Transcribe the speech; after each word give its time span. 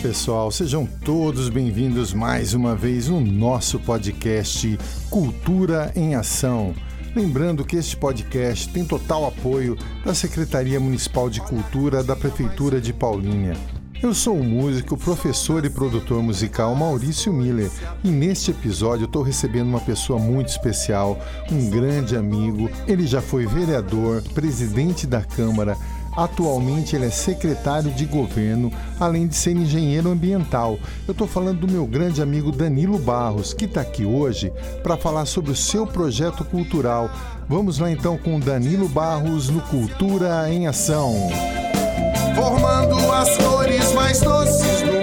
pessoal, 0.00 0.50
sejam 0.50 0.86
todos 1.04 1.50
bem-vindos 1.50 2.14
mais 2.14 2.54
uma 2.54 2.74
vez 2.74 3.08
no 3.08 3.20
nosso 3.20 3.78
podcast 3.78 4.78
Cultura 5.10 5.92
em 5.94 6.14
Ação. 6.14 6.74
Lembrando 7.14 7.66
que 7.66 7.76
este 7.76 7.98
podcast 7.98 8.70
tem 8.70 8.82
total 8.82 9.26
apoio 9.26 9.76
da 10.02 10.14
Secretaria 10.14 10.80
Municipal 10.80 11.28
de 11.28 11.42
Cultura 11.42 12.02
da 12.02 12.16
Prefeitura 12.16 12.80
de 12.80 12.94
Paulínia. 12.94 13.54
Eu 14.02 14.14
sou 14.14 14.38
o 14.38 14.42
músico, 14.42 14.96
professor 14.96 15.66
e 15.66 15.68
produtor 15.68 16.22
musical 16.22 16.74
Maurício 16.74 17.30
Miller 17.30 17.70
e 18.02 18.08
neste 18.08 18.52
episódio 18.52 19.04
estou 19.04 19.22
recebendo 19.22 19.68
uma 19.68 19.80
pessoa 19.80 20.18
muito 20.18 20.48
especial, 20.48 21.18
um 21.52 21.68
grande 21.68 22.16
amigo. 22.16 22.70
Ele 22.88 23.06
já 23.06 23.20
foi 23.20 23.44
vereador, 23.44 24.22
presidente 24.32 25.06
da 25.06 25.20
Câmara, 25.20 25.76
Atualmente 26.16 26.96
ele 26.96 27.06
é 27.06 27.10
secretário 27.10 27.90
de 27.90 28.04
governo, 28.04 28.72
além 28.98 29.26
de 29.26 29.36
ser 29.36 29.56
engenheiro 29.56 30.10
ambiental. 30.10 30.78
Eu 31.06 31.12
estou 31.12 31.26
falando 31.26 31.60
do 31.60 31.72
meu 31.72 31.86
grande 31.86 32.20
amigo 32.20 32.50
Danilo 32.50 32.98
Barros, 32.98 33.54
que 33.54 33.64
está 33.64 33.80
aqui 33.80 34.04
hoje 34.04 34.52
para 34.82 34.96
falar 34.96 35.26
sobre 35.26 35.52
o 35.52 35.56
seu 35.56 35.86
projeto 35.86 36.44
cultural. 36.44 37.10
Vamos 37.48 37.78
lá 37.78 37.90
então 37.90 38.16
com 38.16 38.38
Danilo 38.40 38.88
Barros 38.88 39.48
no 39.48 39.60
Cultura 39.62 40.52
em 40.52 40.66
Ação. 40.66 41.14
Formando 42.34 42.96
as 43.12 43.36
cores 43.38 43.92
mais 43.92 44.20
doces 44.20 44.82
do 44.82 44.99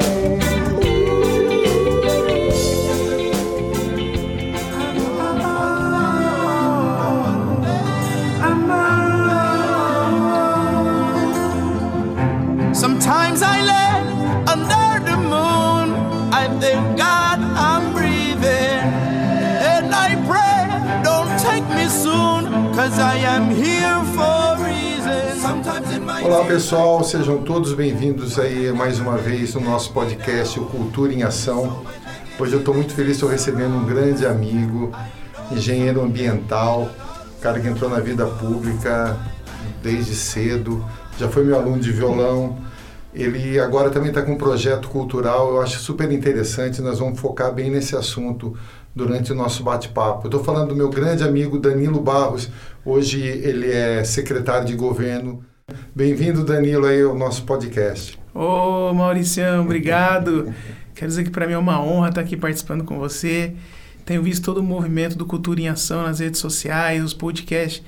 Olá 26.38 26.45
pessoal, 26.45 27.03
sejam 27.03 27.41
todos 27.41 27.73
bem-vindos 27.73 28.38
aí 28.38 28.71
mais 28.71 28.99
uma 28.99 29.17
vez 29.17 29.55
no 29.55 29.59
nosso 29.59 29.91
podcast 29.91 30.59
O 30.59 30.66
Cultura 30.66 31.11
em 31.11 31.23
Ação. 31.23 31.83
Hoje 32.39 32.53
eu 32.53 32.59
estou 32.59 32.75
muito 32.75 32.94
feliz, 32.94 33.13
estou 33.13 33.27
recebendo 33.27 33.75
um 33.75 33.83
grande 33.83 34.23
amigo, 34.23 34.91
engenheiro 35.52 35.99
ambiental, 35.99 36.91
cara 37.41 37.59
que 37.59 37.67
entrou 37.67 37.89
na 37.89 37.99
vida 37.99 38.27
pública 38.27 39.17
desde 39.81 40.13
cedo, 40.13 40.85
já 41.17 41.27
foi 41.27 41.44
meu 41.44 41.55
aluno 41.55 41.79
de 41.79 41.91
violão, 41.91 42.59
ele 43.16 43.59
agora 43.59 43.89
também 43.89 44.09
está 44.09 44.22
com 44.22 44.33
um 44.33 44.38
projeto 44.38 44.89
cultural, 44.89 45.55
eu 45.55 45.61
acho 45.61 45.79
super 45.79 46.11
interessante, 46.11 46.83
nós 46.83 46.99
vamos 46.99 47.19
focar 47.19 47.51
bem 47.51 47.72
nesse 47.72 47.95
assunto 47.95 48.55
durante 48.95 49.31
o 49.31 49.35
nosso 49.35 49.63
bate-papo. 49.63 50.27
Estou 50.27 50.44
falando 50.44 50.69
do 50.69 50.75
meu 50.75 50.91
grande 50.91 51.23
amigo 51.23 51.57
Danilo 51.57 51.99
Barros, 51.99 52.47
hoje 52.85 53.25
ele 53.25 53.72
é 53.72 54.03
secretário 54.03 54.67
de 54.67 54.75
governo. 54.75 55.44
Bem-vindo, 55.93 56.45
Danilo, 56.45 56.85
aí 56.85 57.01
ao 57.01 57.13
nosso 57.13 57.43
podcast. 57.43 58.17
Ô, 58.33 58.93
Mauricião, 58.93 59.65
obrigado. 59.65 60.53
Quero 60.95 61.09
dizer 61.09 61.25
que 61.25 61.29
para 61.29 61.45
mim 61.45 61.51
é 61.51 61.57
uma 61.57 61.81
honra 61.83 62.07
estar 62.07 62.21
aqui 62.21 62.37
participando 62.37 62.85
com 62.85 62.97
você. 62.97 63.53
Tenho 64.05 64.23
visto 64.23 64.45
todo 64.45 64.59
o 64.59 64.63
movimento 64.63 65.17
do 65.17 65.25
Cultura 65.25 65.59
em 65.59 65.67
Ação 65.67 66.03
nas 66.03 66.19
redes 66.19 66.39
sociais, 66.39 67.03
os 67.03 67.13
podcasts 67.13 67.83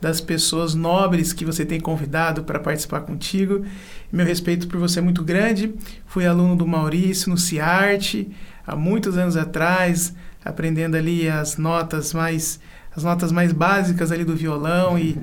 das 0.00 0.20
pessoas 0.20 0.74
nobres 0.74 1.32
que 1.32 1.44
você 1.44 1.64
tem 1.64 1.78
convidado 1.78 2.42
para 2.42 2.58
participar 2.58 3.02
contigo. 3.02 3.64
Meu 4.10 4.26
respeito 4.26 4.66
por 4.66 4.80
você 4.80 4.98
é 4.98 5.02
muito 5.02 5.22
grande. 5.22 5.72
Fui 6.06 6.26
aluno 6.26 6.56
do 6.56 6.66
Maurício 6.66 7.30
no 7.30 7.38
CIARTE 7.38 8.28
há 8.66 8.74
muitos 8.74 9.16
anos 9.16 9.36
atrás, 9.36 10.12
aprendendo 10.44 10.96
ali 10.96 11.28
as 11.28 11.56
notas 11.56 12.12
mais 12.12 12.58
as 12.96 13.04
notas 13.04 13.30
mais 13.30 13.52
básicas 13.52 14.10
ali 14.10 14.24
do 14.24 14.34
violão 14.34 14.98
e, 14.98 15.16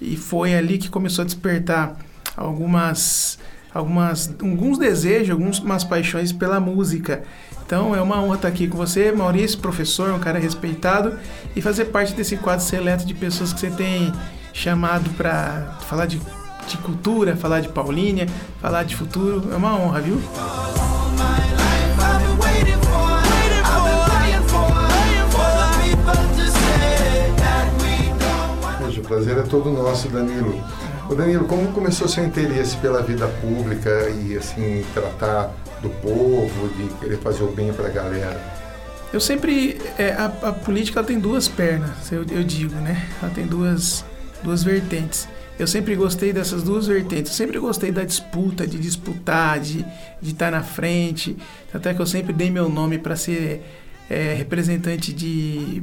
e 0.00 0.16
foi 0.16 0.54
ali 0.54 0.78
que 0.78 0.88
começou 0.88 1.22
a 1.22 1.26
despertar 1.26 1.96
algumas 2.36 3.38
algumas 3.74 4.34
alguns 4.40 4.78
desejos, 4.78 5.30
algumas 5.30 5.84
paixões 5.84 6.32
pela 6.32 6.58
música. 6.58 7.22
Então 7.64 7.94
é 7.94 8.00
uma 8.00 8.22
honra 8.22 8.36
estar 8.36 8.48
aqui 8.48 8.66
com 8.66 8.78
você, 8.78 9.12
Maurício, 9.12 9.58
professor, 9.58 10.10
um 10.12 10.18
cara 10.18 10.38
respeitado, 10.38 11.18
e 11.54 11.60
fazer 11.60 11.86
parte 11.86 12.14
desse 12.14 12.36
quadro 12.36 12.64
seleto 12.64 13.04
de 13.04 13.12
pessoas 13.12 13.52
que 13.52 13.60
você 13.60 13.70
tem 13.70 14.10
chamado 14.54 15.10
para 15.10 15.76
falar 15.86 16.06
de, 16.06 16.18
de 16.66 16.78
cultura, 16.78 17.36
falar 17.36 17.60
de 17.60 17.68
Paulínia, 17.68 18.26
falar 18.60 18.84
de 18.84 18.96
futuro. 18.96 19.52
É 19.52 19.56
uma 19.56 19.78
honra, 19.78 20.00
viu? 20.00 20.18
Prazer 29.08 29.38
é 29.38 29.42
todo 29.42 29.70
nosso, 29.72 30.08
Danilo. 30.08 30.62
O 31.08 31.14
Danilo, 31.14 31.46
como 31.46 31.72
começou 31.72 32.06
seu 32.06 32.24
interesse 32.24 32.76
pela 32.76 33.02
vida 33.02 33.26
pública 33.40 34.10
e 34.10 34.36
assim 34.36 34.84
tratar 34.92 35.50
do 35.80 35.88
povo, 35.88 36.68
de 36.76 36.88
querer 37.00 37.16
fazer 37.18 37.42
o 37.42 37.50
bem 37.50 37.72
para 37.72 37.86
a 37.86 37.90
galera? 37.90 38.40
Eu 39.10 39.20
sempre 39.20 39.80
é, 39.98 40.12
a, 40.12 40.26
a, 40.26 40.52
política 40.52 41.02
tem 41.02 41.18
duas 41.18 41.48
pernas, 41.48 42.12
eu, 42.12 42.26
eu, 42.30 42.44
digo, 42.44 42.74
né? 42.74 43.08
Ela 43.22 43.32
tem 43.32 43.46
duas 43.46 44.04
duas 44.42 44.62
vertentes. 44.62 45.26
Eu 45.58 45.66
sempre 45.66 45.96
gostei 45.96 46.32
dessas 46.32 46.62
duas 46.62 46.86
vertentes. 46.86 47.32
Eu 47.32 47.36
sempre 47.36 47.58
gostei 47.58 47.90
da 47.90 48.04
disputa, 48.04 48.64
de 48.64 48.78
disputar, 48.78 49.58
de, 49.58 49.84
estar 50.22 50.52
na 50.52 50.62
frente. 50.62 51.36
Até 51.74 51.92
que 51.92 52.00
eu 52.00 52.06
sempre 52.06 52.32
dei 52.32 52.48
meu 52.48 52.68
nome 52.68 52.96
para 52.98 53.16
ser 53.16 53.64
é, 54.08 54.34
representante 54.34 55.12
de 55.12 55.82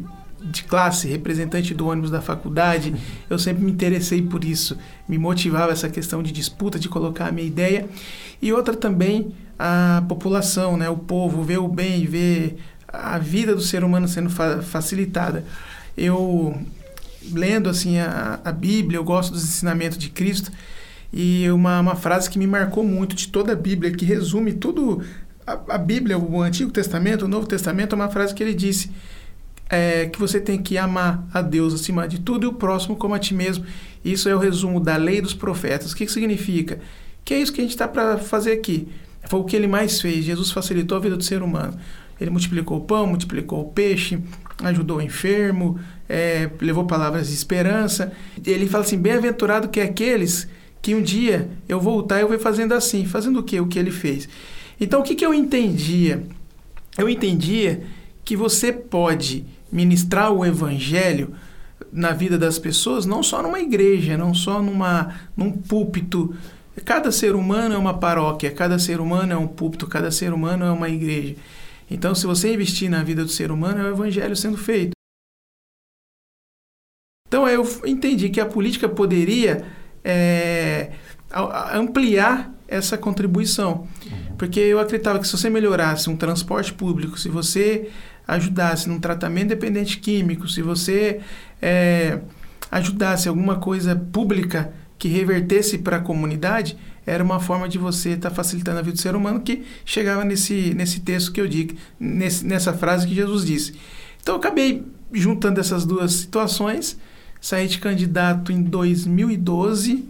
de 0.51 0.63
classe, 0.63 1.07
representante 1.07 1.73
do 1.73 1.87
ônibus 1.87 2.11
da 2.11 2.21
faculdade, 2.21 2.93
eu 3.29 3.39
sempre 3.39 3.63
me 3.63 3.71
interessei 3.71 4.21
por 4.21 4.43
isso, 4.43 4.77
me 5.07 5.17
motivava 5.17 5.71
essa 5.71 5.89
questão 5.89 6.21
de 6.21 6.31
disputa, 6.31 6.77
de 6.77 6.87
colocar 6.87 7.27
a 7.27 7.31
minha 7.31 7.47
ideia. 7.47 7.87
E 8.41 8.53
outra 8.53 8.75
também, 8.75 9.33
a 9.57 10.03
população, 10.07 10.77
né, 10.77 10.89
o 10.89 10.97
povo, 10.97 11.43
ver 11.43 11.57
o 11.57 11.67
bem, 11.67 12.05
ver 12.05 12.57
a 12.87 13.17
vida 13.17 13.55
do 13.55 13.61
ser 13.61 13.83
humano 13.83 14.07
sendo 14.07 14.29
fa 14.29 14.61
facilitada. 14.61 15.43
Eu, 15.97 16.55
lendo 17.31 17.69
assim 17.69 17.97
a, 17.97 18.39
a 18.43 18.51
Bíblia, 18.51 18.97
eu 18.97 19.03
gosto 19.03 19.31
dos 19.33 19.43
ensinamentos 19.43 19.97
de 19.97 20.09
Cristo, 20.09 20.51
e 21.11 21.49
uma, 21.49 21.79
uma 21.79 21.95
frase 21.95 22.29
que 22.29 22.37
me 22.37 22.45
marcou 22.45 22.83
muito 22.83 23.15
de 23.15 23.29
toda 23.29 23.53
a 23.53 23.55
Bíblia, 23.55 23.91
que 23.91 24.05
resume 24.05 24.53
tudo. 24.53 25.01
A, 25.47 25.75
a 25.75 25.77
Bíblia, 25.77 26.17
o 26.17 26.41
Antigo 26.41 26.71
Testamento, 26.71 27.25
o 27.25 27.27
Novo 27.27 27.47
Testamento, 27.47 27.93
é 27.93 27.95
uma 27.95 28.09
frase 28.09 28.33
que 28.33 28.43
ele 28.43 28.53
disse 28.53 28.91
é, 29.69 30.05
que 30.07 30.19
você 30.19 30.39
tem 30.39 30.61
que 30.61 30.77
amar 30.77 31.27
a 31.33 31.41
Deus 31.41 31.73
acima 31.73 32.07
de 32.07 32.19
tudo 32.19 32.45
e 32.45 32.47
o 32.47 32.53
próximo 32.53 32.95
como 32.95 33.13
a 33.13 33.19
ti 33.19 33.33
mesmo. 33.33 33.65
Isso 34.03 34.29
é 34.29 34.35
o 34.35 34.39
resumo 34.39 34.79
da 34.79 34.95
lei 34.95 35.21
dos 35.21 35.33
profetas. 35.33 35.91
O 35.91 35.95
que, 35.95 36.05
que 36.05 36.11
significa? 36.11 36.79
Que 37.23 37.33
é 37.33 37.39
isso 37.39 37.51
que 37.51 37.59
a 37.59 37.63
gente 37.63 37.71
está 37.71 37.87
para 37.87 38.17
fazer 38.17 38.51
aqui. 38.51 38.87
Foi 39.27 39.39
o 39.39 39.43
que 39.43 39.55
ele 39.55 39.67
mais 39.67 39.99
fez. 39.99 40.25
Jesus 40.25 40.51
facilitou 40.51 40.97
a 40.97 41.01
vida 41.01 41.17
do 41.17 41.23
ser 41.23 41.41
humano. 41.41 41.77
Ele 42.21 42.29
multiplicou 42.29 42.77
o 42.77 42.81
pão, 42.81 43.07
multiplicou 43.07 43.61
o 43.61 43.71
peixe, 43.71 44.19
ajudou 44.63 44.97
o 44.97 45.01
enfermo, 45.01 45.79
é, 46.07 46.49
levou 46.61 46.85
palavras 46.85 47.27
de 47.27 47.33
esperança. 47.33 48.13
Ele 48.45 48.67
fala 48.67 48.83
assim: 48.83 48.97
bem-aventurado 48.97 49.67
que 49.67 49.79
é 49.79 49.83
aqueles 49.83 50.47
que 50.81 50.93
um 50.93 51.01
dia 51.01 51.49
eu 51.67 51.79
voltar 51.79 52.19
e 52.19 52.21
eu 52.21 52.27
vou 52.29 52.37
fazendo 52.39 52.73
assim. 52.73 53.05
Fazendo 53.05 53.39
o 53.39 53.43
que? 53.43 53.59
O 53.59 53.67
que 53.67 53.79
ele 53.79 53.91
fez. 53.91 54.29
Então, 54.79 54.99
o 54.99 55.03
que, 55.03 55.15
que 55.15 55.25
eu 55.25 55.33
entendia? 55.33 56.23
Eu 56.97 57.09
entendia 57.09 57.81
que 58.23 58.35
você 58.35 58.71
pode 58.71 59.45
ministrar 59.75 60.31
o 60.31 60.45
evangelho 60.45 61.35
na 61.91 62.13
vida 62.13 62.37
das 62.37 62.57
pessoas, 62.57 63.05
não 63.05 63.21
só 63.21 63.43
numa 63.43 63.59
igreja, 63.59 64.17
não 64.17 64.33
só 64.33 64.61
numa, 64.61 65.19
num 65.35 65.51
púlpito. 65.51 66.33
Cada 66.85 67.11
ser 67.11 67.35
humano 67.35 67.75
é 67.75 67.77
uma 67.77 67.97
paróquia, 67.97 68.51
cada 68.51 68.79
ser 68.79 69.01
humano 69.01 69.33
é 69.33 69.37
um 69.37 69.47
púlpito, 69.47 69.85
cada 69.87 70.09
ser 70.11 70.33
humano 70.33 70.65
é 70.65 70.71
uma 70.71 70.89
igreja. 70.89 71.35
Então, 71.91 72.15
se 72.15 72.25
você 72.25 72.53
investir 72.53 72.89
na 72.89 73.03
vida 73.03 73.23
do 73.23 73.29
ser 73.29 73.51
humano, 73.51 73.81
é 73.81 73.83
o 73.83 73.93
evangelho 73.93 74.35
sendo 74.35 74.57
feito. 74.57 74.91
Então, 77.27 77.47
eu 77.47 77.63
entendi 77.85 78.29
que 78.29 78.39
a 78.39 78.45
política 78.45 78.87
poderia 78.87 79.65
é, 80.03 80.91
ampliar 81.73 82.53
essa 82.67 82.97
contribuição. 82.97 83.87
Uhum. 84.05 84.35
Porque 84.37 84.59
eu 84.59 84.79
acreditava 84.79 85.19
que 85.19 85.27
se 85.27 85.37
você 85.37 85.49
melhorasse 85.49 86.09
um 86.09 86.15
transporte 86.15 86.73
público, 86.73 87.19
se 87.19 87.29
você 87.29 87.91
ajudasse 88.27 88.89
num 88.89 88.99
tratamento 88.99 89.49
dependente 89.49 89.97
químico, 89.97 90.47
se 90.47 90.61
você 90.61 91.21
é, 91.61 92.19
ajudasse 92.71 93.27
alguma 93.27 93.57
coisa 93.57 93.95
pública 93.95 94.73
que 94.97 95.07
revertesse 95.07 95.77
para 95.77 95.97
a 95.97 96.01
comunidade, 96.01 96.77
era 97.05 97.23
uma 97.23 97.39
forma 97.39 97.69
de 97.69 97.77
você 97.77 98.11
estar 98.11 98.29
tá 98.29 98.35
facilitando 98.35 98.79
a 98.79 98.81
vida 98.81 98.95
do 98.95 99.01
ser 99.01 99.15
humano 99.15 99.41
que 99.41 99.63
chegava 99.85 100.23
nesse, 100.25 100.73
nesse 100.73 101.01
texto 101.01 101.31
que 101.31 101.39
eu 101.39 101.47
digo, 101.47 101.75
nesse, 101.99 102.45
nessa 102.45 102.73
frase 102.73 103.07
que 103.07 103.13
Jesus 103.13 103.45
disse. 103.45 103.75
Então 104.21 104.35
eu 104.35 104.39
acabei 104.39 104.83
juntando 105.13 105.59
essas 105.59 105.85
duas 105.85 106.13
situações, 106.13 106.97
saí 107.39 107.67
de 107.67 107.77
candidato 107.77 108.51
em 108.51 108.63
2012 108.63 110.09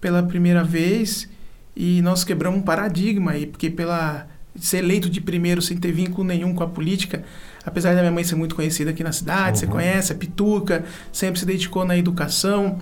pela 0.00 0.22
primeira 0.22 0.62
vez 0.62 1.28
E 1.74 2.02
nós 2.02 2.22
quebramos 2.22 2.60
um 2.60 2.62
paradigma 2.62 3.32
aí, 3.32 3.46
porque 3.46 3.70
pela 3.70 4.26
ser 4.58 4.78
eleito 4.78 5.08
de 5.08 5.20
primeiro 5.20 5.60
sem 5.60 5.76
ter 5.76 5.92
vínculo 5.92 6.26
nenhum 6.26 6.54
com 6.54 6.62
a 6.62 6.66
política, 6.66 7.24
apesar 7.64 7.94
da 7.94 8.00
minha 8.00 8.12
mãe 8.12 8.24
ser 8.24 8.36
muito 8.36 8.54
conhecida 8.54 8.90
aqui 8.90 9.02
na 9.02 9.12
cidade, 9.12 9.50
uhum. 9.50 9.56
você 9.56 9.66
conhece, 9.66 10.12
a 10.12 10.14
Pituca, 10.14 10.84
sempre 11.12 11.40
se 11.40 11.46
dedicou 11.46 11.84
na 11.84 11.96
educação. 11.96 12.78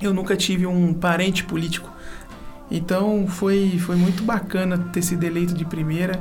Eu 0.00 0.14
nunca 0.14 0.36
tive 0.36 0.66
um 0.66 0.92
parente 0.92 1.44
político. 1.44 1.90
Então 2.70 3.26
foi, 3.26 3.78
foi 3.78 3.96
muito 3.96 4.22
bacana 4.22 4.78
ter 4.92 5.02
sido 5.02 5.24
eleito 5.24 5.54
de 5.54 5.64
primeira 5.64 6.20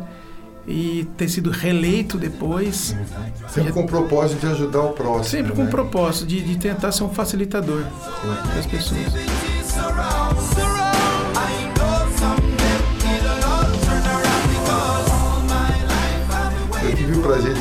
e 0.67 1.07
ter 1.15 1.29
sido 1.29 1.49
reeleito 1.49 2.17
depois. 2.17 2.91
Uhum. 2.91 3.49
Sempre 3.49 3.71
com 3.71 3.81
o 3.81 3.87
propósito 3.87 4.39
de 4.41 4.47
ajudar 4.47 4.81
o 4.81 4.93
próximo. 4.93 5.23
Sempre 5.23 5.51
com 5.53 5.61
né? 5.63 5.67
o 5.67 5.71
propósito 5.71 6.27
de, 6.27 6.41
de 6.41 6.57
tentar 6.57 6.91
ser 6.91 7.03
um 7.03 7.09
facilitador 7.09 7.83
uhum. 7.83 8.55
das 8.55 8.65
pessoas. 8.65 9.13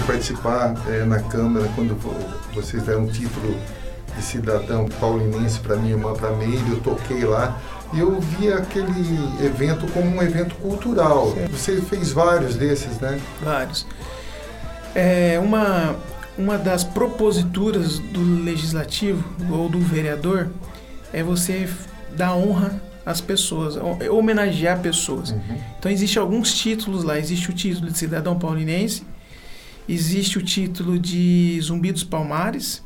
Participar 0.06 0.74
é, 0.88 1.04
na 1.04 1.20
Câmara 1.20 1.68
quando 1.74 1.96
vocês 2.54 2.82
deram 2.84 3.02
um 3.02 3.06
título 3.08 3.56
de 4.16 4.22
cidadão 4.22 4.88
paulinense 5.00 5.58
para 5.60 5.76
minha 5.76 5.92
irmã, 5.94 6.14
para 6.14 6.30
Meire, 6.32 6.70
eu 6.70 6.80
toquei 6.80 7.24
lá 7.24 7.60
e 7.92 8.00
eu 8.00 8.18
vi 8.20 8.52
aquele 8.52 8.90
evento 9.44 9.86
como 9.92 10.16
um 10.16 10.22
evento 10.22 10.54
cultural. 10.56 11.32
Sim. 11.32 11.46
Você 11.46 11.80
fez 11.82 12.12
vários 12.12 12.56
desses, 12.56 12.98
né? 12.98 13.20
Vários. 13.42 13.86
É, 14.94 15.38
uma, 15.42 15.96
uma 16.38 16.56
das 16.56 16.82
proposituras 16.82 17.98
do 17.98 18.42
legislativo 18.42 19.22
ou 19.50 19.68
do 19.68 19.78
vereador 19.78 20.48
é 21.12 21.22
você 21.22 21.68
dar 22.16 22.34
honra 22.34 22.80
às 23.04 23.20
pessoas, 23.20 23.76
homenagear 24.10 24.80
pessoas. 24.80 25.30
Uhum. 25.30 25.58
Então 25.78 25.92
existe 25.92 26.18
alguns 26.18 26.52
títulos 26.54 27.04
lá, 27.04 27.18
existe 27.18 27.50
o 27.50 27.52
título 27.52 27.90
de 27.90 27.96
cidadão 27.96 28.36
paulinense, 28.36 29.04
existe 29.88 30.38
o 30.38 30.42
título 30.42 30.98
de 30.98 31.58
Zumbi 31.62 31.92
dos 31.92 32.04
Palmares, 32.04 32.82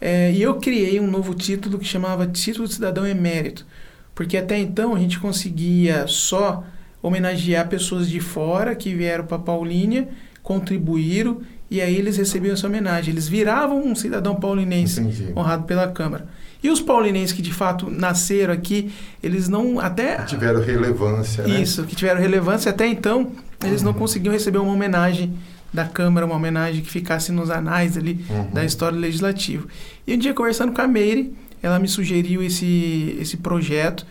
é, 0.00 0.32
e 0.32 0.42
eu 0.42 0.54
criei 0.56 1.00
um 1.00 1.06
novo 1.06 1.34
título 1.34 1.78
que 1.78 1.86
chamava 1.86 2.26
Título 2.26 2.68
de 2.68 2.74
Cidadão 2.74 3.06
Emérito, 3.06 3.66
porque 4.14 4.36
até 4.36 4.58
então 4.58 4.94
a 4.94 4.98
gente 4.98 5.18
conseguia 5.18 6.06
só 6.06 6.64
homenagear 7.02 7.68
pessoas 7.68 8.08
de 8.08 8.20
fora 8.20 8.74
que 8.74 8.94
vieram 8.94 9.24
para 9.24 9.38
Paulínia, 9.38 10.08
contribuíram 10.42 11.40
e 11.70 11.80
aí 11.80 11.96
eles 11.96 12.16
recebiam 12.16 12.54
essa 12.54 12.66
homenagem. 12.66 13.12
Eles 13.12 13.28
viravam 13.28 13.84
um 13.84 13.94
cidadão 13.94 14.36
paulinense 14.36 15.00
Entendi. 15.00 15.32
honrado 15.36 15.64
pela 15.64 15.88
Câmara. 15.88 16.26
E 16.62 16.70
os 16.70 16.80
paulinenses 16.80 17.32
que 17.32 17.42
de 17.42 17.52
fato 17.52 17.90
nasceram 17.90 18.52
aqui, 18.52 18.92
eles 19.22 19.48
não 19.48 19.78
até 19.78 20.22
tiveram 20.24 20.60
relevância, 20.60 21.46
né? 21.46 21.60
Isso, 21.60 21.84
que 21.84 21.94
tiveram 21.94 22.20
relevância 22.20 22.70
até 22.70 22.86
então, 22.86 23.32
eles 23.64 23.80
uhum. 23.80 23.88
não 23.88 23.94
conseguiam 23.94 24.32
receber 24.32 24.58
uma 24.58 24.72
homenagem 24.72 25.36
da 25.72 25.84
Câmara, 25.84 26.24
uma 26.24 26.36
homenagem 26.36 26.82
que 26.82 26.90
ficasse 26.90 27.32
nos 27.32 27.50
anais 27.50 27.96
ali 27.96 28.24
uhum. 28.28 28.50
da 28.50 28.64
história 28.64 28.98
legislativa. 28.98 29.66
E 30.06 30.14
um 30.14 30.18
dia, 30.18 30.32
conversando 30.32 30.72
com 30.72 30.80
a 30.80 30.88
Meire, 30.88 31.34
ela 31.62 31.78
me 31.78 31.88
sugeriu 31.88 32.42
esse, 32.42 33.16
esse 33.20 33.36
projeto, 33.36 34.06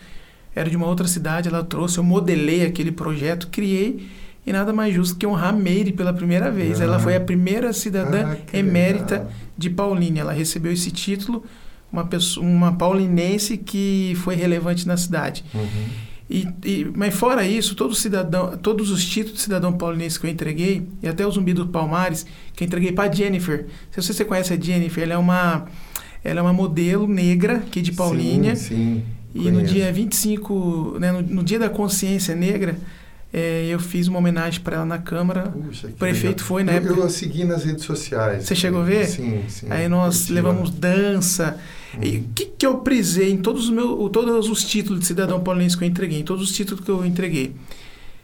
era 0.56 0.70
de 0.70 0.78
uma 0.78 0.88
outra 0.88 1.08
cidade, 1.08 1.50
ela 1.50 1.64
trouxe, 1.64 1.98
eu 1.98 2.04
modelei 2.04 2.66
aquele 2.66 2.92
projeto, 2.92 3.48
criei, 3.48 4.08
e 4.46 4.54
nada 4.54 4.72
mais 4.72 4.94
justo 4.94 5.18
que 5.18 5.26
honrar 5.26 5.50
a 5.50 5.58
Meire 5.58 5.92
pela 5.92 6.14
primeira 6.14 6.52
vez. 6.52 6.80
Ela 6.80 7.00
foi 7.00 7.16
a 7.16 7.20
primeira 7.20 7.74
cidadã 7.74 8.34
ah, 8.34 8.58
emérita 8.58 9.16
legal. 9.16 9.32
de 9.58 9.70
Paulínia. 9.72 10.22
Ela 10.22 10.34
recebeu 10.34 10.72
esse 10.72 10.92
título, 10.92 11.44
uma, 11.92 12.06
pessoa, 12.06 12.46
uma 12.46 12.74
paulinense 12.74 13.58
que 13.58 14.14
foi 14.18 14.36
relevante 14.36 14.88
na 14.88 14.98
cidade. 14.98 15.44
Uhum. 15.52 15.88
E, 16.30 16.48
e, 16.64 16.92
mas 16.96 17.14
fora 17.14 17.46
isso, 17.46 17.76
todo 17.76 17.94
cidadão, 17.94 18.58
todos 18.58 18.90
os 18.90 19.06
títulos 19.06 19.38
de 19.38 19.44
cidadão 19.44 19.74
paulinense 19.74 20.20
que 20.20 20.26
eu 20.26 20.32
entreguei, 20.32 20.88
e 21.02 21.08
até 21.08 21.26
o 21.26 21.32
Zumbi 21.32 21.54
do 21.54 21.68
Palmares, 21.68 22.26
que 22.54 22.64
eu 22.64 22.66
entreguei 22.66 22.92
para 22.92 23.12
Jennifer. 23.12 23.68
Se 23.92 24.02
você 24.02 24.26
conhece 24.26 24.52
a 24.54 24.60
Jennifer, 24.60 25.04
ela 25.04 25.14
é 25.14 25.18
uma, 25.18 25.66
ela 26.24 26.40
é 26.40 26.42
uma 26.42 26.54
modelo 26.54 27.08
negra 27.08 27.58
aqui 27.58 27.82
de 27.82 27.92
Paulínia. 27.92 28.56
Sim, 28.56 28.76
sim. 28.76 29.04
E 29.36 29.40
conheço. 29.40 29.60
no 29.60 29.64
dia 29.64 29.92
25, 29.92 30.98
né, 31.00 31.12
no, 31.12 31.22
no 31.22 31.44
dia 31.44 31.60
da 31.60 31.70
consciência 31.70 32.34
negra, 32.34 32.76
é, 33.38 33.66
eu 33.66 33.78
fiz 33.80 34.08
uma 34.08 34.20
homenagem 34.20 34.62
para 34.62 34.78
ela 34.78 34.86
na 34.86 34.98
Câmara. 34.98 35.50
Puxa, 35.50 35.88
o 35.88 35.92
prefeito 35.92 36.38
legal. 36.38 36.48
foi 36.48 36.64
na 36.64 36.74
eu. 36.76 36.84
Eu 36.86 37.04
a 37.04 37.10
segui 37.10 37.44
nas 37.44 37.66
redes 37.66 37.84
sociais. 37.84 38.46
Você 38.46 38.56
chegou 38.56 38.80
a 38.80 38.86
ver? 38.86 39.06
Sim, 39.08 39.44
sim. 39.50 39.68
Aí 39.70 39.90
nós 39.90 40.30
levamos 40.30 40.70
dança. 40.70 41.60
E 42.02 42.20
o 42.20 42.24
que, 42.34 42.46
que 42.46 42.66
eu 42.66 42.78
prisei 42.78 43.30
em 43.30 43.38
todos 43.38 43.66
os, 43.66 43.70
meus, 43.70 44.10
todos 44.10 44.50
os 44.50 44.64
títulos 44.64 45.02
de 45.02 45.08
cidadão 45.08 45.42
paulinense 45.42 45.78
que 45.78 45.84
eu 45.84 45.88
entreguei, 45.88 46.22
em 46.22 46.24
todos 46.24 46.50
os 46.50 46.56
títulos 46.56 46.82
que 46.82 46.90
eu 46.90 47.06
entreguei? 47.06 47.54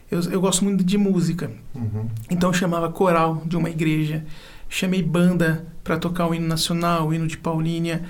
Eu, 0.10 0.22
eu 0.32 0.40
gosto 0.40 0.64
muito 0.64 0.82
de 0.82 0.98
música. 0.98 1.52
Uhum. 1.76 2.08
Então 2.30 2.52
eu 2.52 2.54
chamava 2.54 2.90
coral 2.90 3.44
de 3.46 3.58
uma 3.58 3.70
igreja, 3.70 4.24
chamei 4.70 5.04
banda 5.04 5.66
para 5.84 5.98
tocar 5.98 6.26
o 6.26 6.34
hino 6.34 6.48
nacional, 6.48 7.10
o 7.10 7.14
hino 7.14 7.28
de 7.28 7.38
Paulínia. 7.38 8.04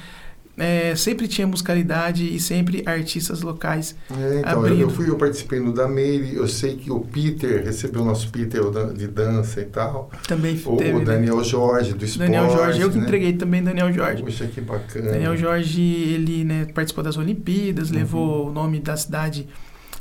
É, 0.63 0.95
sempre 0.95 1.27
tinha 1.27 1.47
musicalidade 1.47 2.23
e 2.23 2.39
sempre 2.39 2.83
artistas 2.85 3.41
locais. 3.41 3.95
É, 4.11 4.41
então, 4.41 4.67
eu, 4.67 4.81
eu, 4.81 4.89
fui, 4.91 5.09
eu 5.09 5.15
participei 5.15 5.59
no 5.59 5.73
da 5.73 5.87
Meire, 5.87 6.35
eu 6.35 6.47
sei 6.47 6.75
que 6.75 6.91
o 6.91 6.99
Peter 6.99 7.63
recebeu 7.63 8.03
o 8.03 8.05
nosso 8.05 8.29
Peter 8.29 8.61
de 8.95 9.07
dança 9.07 9.59
e 9.59 9.65
tal. 9.65 10.11
Também 10.27 10.61
o, 10.63 10.77
teve. 10.77 10.91
O 10.91 10.99
né? 10.99 11.05
Daniel 11.05 11.37
né? 11.37 11.43
Jorge, 11.43 11.93
do 11.93 12.05
esporte. 12.05 12.31
Daniel 12.31 12.55
Jorge, 12.55 12.79
eu 12.79 12.91
que 12.91 12.97
né? 12.99 13.03
entreguei 13.03 13.33
também 13.33 13.63
Daniel 13.63 13.91
Jorge. 13.91 14.21
Puxa, 14.21 14.45
que 14.45 14.61
bacana. 14.61 15.13
Daniel 15.13 15.35
Jorge, 15.35 15.81
ele 15.81 16.43
né, 16.43 16.67
participou 16.71 17.03
das 17.03 17.17
Olimpíadas, 17.17 17.89
uhum. 17.89 17.95
levou 17.95 18.49
o 18.49 18.51
nome 18.53 18.79
da 18.79 18.95
cidade 18.95 19.47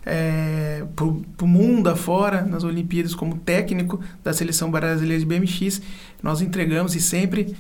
é, 0.05 0.85
para 0.95 1.07
o 1.07 1.49
mundo 1.49 1.89
afora, 1.89 2.43
nas 2.43 2.65
Olimpíadas, 2.65 3.15
como 3.15 3.39
técnico 3.39 3.99
da 4.23 4.35
seleção 4.35 4.71
brasileira 4.71 5.19
de 5.19 5.25
BMX. 5.25 5.81
Nós 6.23 6.43
entregamos 6.43 6.95
e 6.95 7.01
sempre 7.01 7.57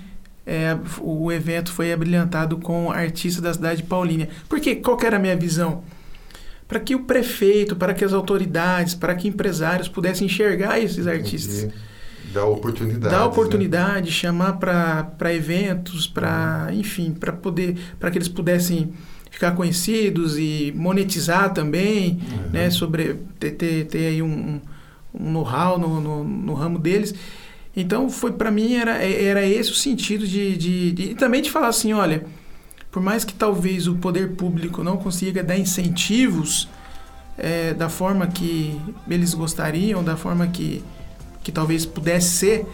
é, 0.47 0.77
o 1.01 1.31
evento 1.31 1.73
foi 1.73 1.93
abrilhantado 1.93 2.59
com 2.59 2.91
artistas 2.91 3.43
da 3.43 3.53
cidade 3.53 3.83
de 3.83 3.89
Paulínia. 3.89 4.29
Porque 4.49 4.77
qual 4.77 4.99
era 5.03 5.17
a 5.17 5.21
minha 5.21 5.37
visão? 5.37 5.85
Para 6.67 6.81
que 6.81 6.95
o 6.95 7.05
prefeito, 7.05 7.77
para 7.77 7.93
que 7.93 8.05
as 8.05 8.13
autoridades, 8.13 8.95
para 8.95 9.15
que 9.15 9.29
empresários 9.29 9.89
pudessem 9.89 10.27
enxergar 10.27 10.79
esses 10.81 11.07
artistas. 11.07 11.69
Dar 12.33 12.45
oportunidade. 12.47 13.14
Dar 13.14 13.26
oportunidade, 13.26 14.07
né? 14.07 14.12
chamar 14.12 14.53
para 14.55 15.35
eventos, 15.35 16.07
para, 16.07 16.69
uhum. 16.69 16.79
enfim, 16.79 17.12
para 17.12 17.33
poder, 17.33 17.76
para 17.99 18.11
que 18.11 18.19
eles 18.19 18.29
pudessem 18.29 18.93
ficar 19.31 19.53
conhecidos 19.53 20.38
e 20.38 20.73
monetizar 20.76 21.53
também, 21.53 22.21
uhum. 22.31 22.50
né, 22.50 22.71
sobre 22.71 23.17
ter, 23.38 23.53
ter, 23.53 23.87
ter 23.87 24.07
aí 24.07 24.23
um, 24.23 24.61
um 25.14 25.33
know-how 25.33 25.79
no, 25.79 26.00
no, 26.00 26.25
no 26.25 26.55
ramo 26.55 26.79
deles. 26.79 27.14
Então, 27.77 28.11
foi 28.11 28.33
para 28.33 28.50
mim 28.50 28.75
era, 28.75 28.93
era 29.03 29.47
esse 29.47 29.71
o 29.71 29.75
sentido 29.75 30.27
de, 30.27 30.57
de, 30.57 30.93
de, 30.93 31.03
E 31.11 31.15
também 31.15 31.41
de 31.41 31.50
falar 31.50 31.69
assim: 31.69 31.93
olha, 31.93 32.25
por 32.91 33.03
mais 33.03 33.25
que 33.25 33.33
talvez 33.33 33.87
o 33.87 33.95
poder 33.97 34.33
público 34.33 34.83
não 34.83 34.97
consiga 34.97 35.43
dar 35.43 35.57
incentivos 35.57 36.69
é, 37.39 37.73
da 37.73 37.89
forma 37.89 38.27
que 38.27 38.79
eles 39.09 39.35
gostariam, 39.35 40.03
da 40.03 40.17
forma 40.17 40.47
que, 40.49 40.83
que 41.43 41.53
talvez 41.53 41.87
pudesse 41.87 42.31
ser, 42.31 42.67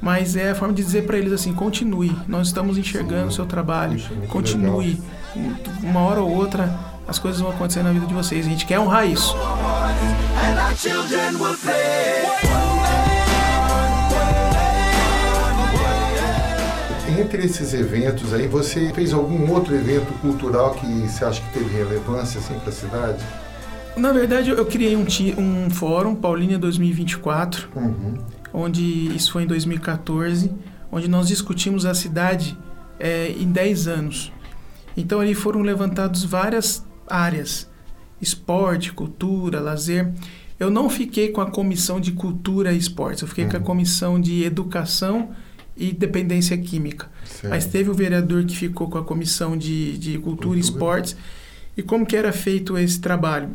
mas 0.00 0.36
é 0.36 0.50
a 0.50 0.54
forma 0.54 0.72
de 0.72 0.82
dizer 0.82 1.06
para 1.06 1.18
eles 1.18 1.32
assim: 1.32 1.52
continue, 1.52 2.16
nós 2.28 2.46
estamos 2.46 2.78
enxergando 2.78 3.28
o 3.28 3.32
seu 3.32 3.46
trabalho, 3.46 4.00
continue. 4.28 5.00
Legal. 5.34 5.56
Uma 5.82 6.00
hora 6.00 6.20
ou 6.20 6.30
outra 6.30 6.96
as 7.08 7.18
coisas 7.18 7.40
vão 7.40 7.50
acontecer 7.50 7.82
na 7.82 7.92
vida 7.92 8.06
de 8.06 8.14
vocês. 8.14 8.46
A 8.46 8.48
gente 8.48 8.66
quer 8.66 8.80
honrar 8.80 9.06
isso. 9.06 9.36
Entre 17.18 17.44
esses 17.44 17.72
eventos 17.74 18.32
aí, 18.32 18.46
você 18.46 18.92
fez 18.92 19.12
algum 19.12 19.50
outro 19.50 19.74
evento 19.74 20.12
cultural 20.20 20.74
que 20.74 20.86
você 20.86 21.24
acha 21.24 21.42
que 21.42 21.58
teve 21.58 21.76
relevância 21.76 22.38
assim, 22.38 22.58
para 22.58 22.68
a 22.68 22.72
cidade? 22.72 23.24
Na 23.96 24.12
verdade, 24.12 24.50
eu 24.50 24.66
criei 24.66 24.94
um, 24.94 25.06
um 25.38 25.70
fórum, 25.70 26.14
Paulínia 26.14 26.58
2024, 26.58 27.68
uhum. 27.74 28.14
onde 28.52 28.82
isso 29.16 29.32
foi 29.32 29.44
em 29.44 29.46
2014, 29.46 30.52
onde 30.92 31.08
nós 31.08 31.28
discutimos 31.28 31.86
a 31.86 31.94
cidade 31.94 32.56
é, 33.00 33.30
em 33.30 33.50
10 33.50 33.88
anos. 33.88 34.32
Então, 34.96 35.20
ali 35.20 35.34
foram 35.34 35.62
levantadas 35.62 36.24
várias 36.24 36.84
áreas: 37.06 37.70
esporte, 38.20 38.92
cultura, 38.92 39.60
lazer. 39.60 40.12
Eu 40.58 40.70
não 40.70 40.88
fiquei 40.90 41.30
com 41.30 41.40
a 41.40 41.50
comissão 41.50 42.00
de 42.00 42.12
cultura 42.12 42.72
e 42.72 42.78
esportes, 42.78 43.22
eu 43.22 43.28
fiquei 43.28 43.44
uhum. 43.44 43.50
com 43.50 43.56
a 43.56 43.60
uhum. 43.60 43.66
comissão 43.66 44.20
de 44.20 44.44
educação 44.44 45.30
e 45.76 45.92
dependência 45.92 46.56
química. 46.56 47.08
Certo. 47.24 47.50
Mas 47.50 47.66
teve 47.66 47.90
o 47.90 47.94
vereador 47.94 48.44
que 48.44 48.56
ficou 48.56 48.88
com 48.88 48.98
a 48.98 49.04
comissão 49.04 49.56
de, 49.56 49.98
de 49.98 50.12
cultura, 50.12 50.36
cultura 50.36 50.58
e 50.58 50.60
esportes. 50.60 51.16
E 51.76 51.82
como 51.82 52.06
que 52.06 52.16
era 52.16 52.32
feito 52.32 52.78
esse 52.78 52.98
trabalho? 53.00 53.50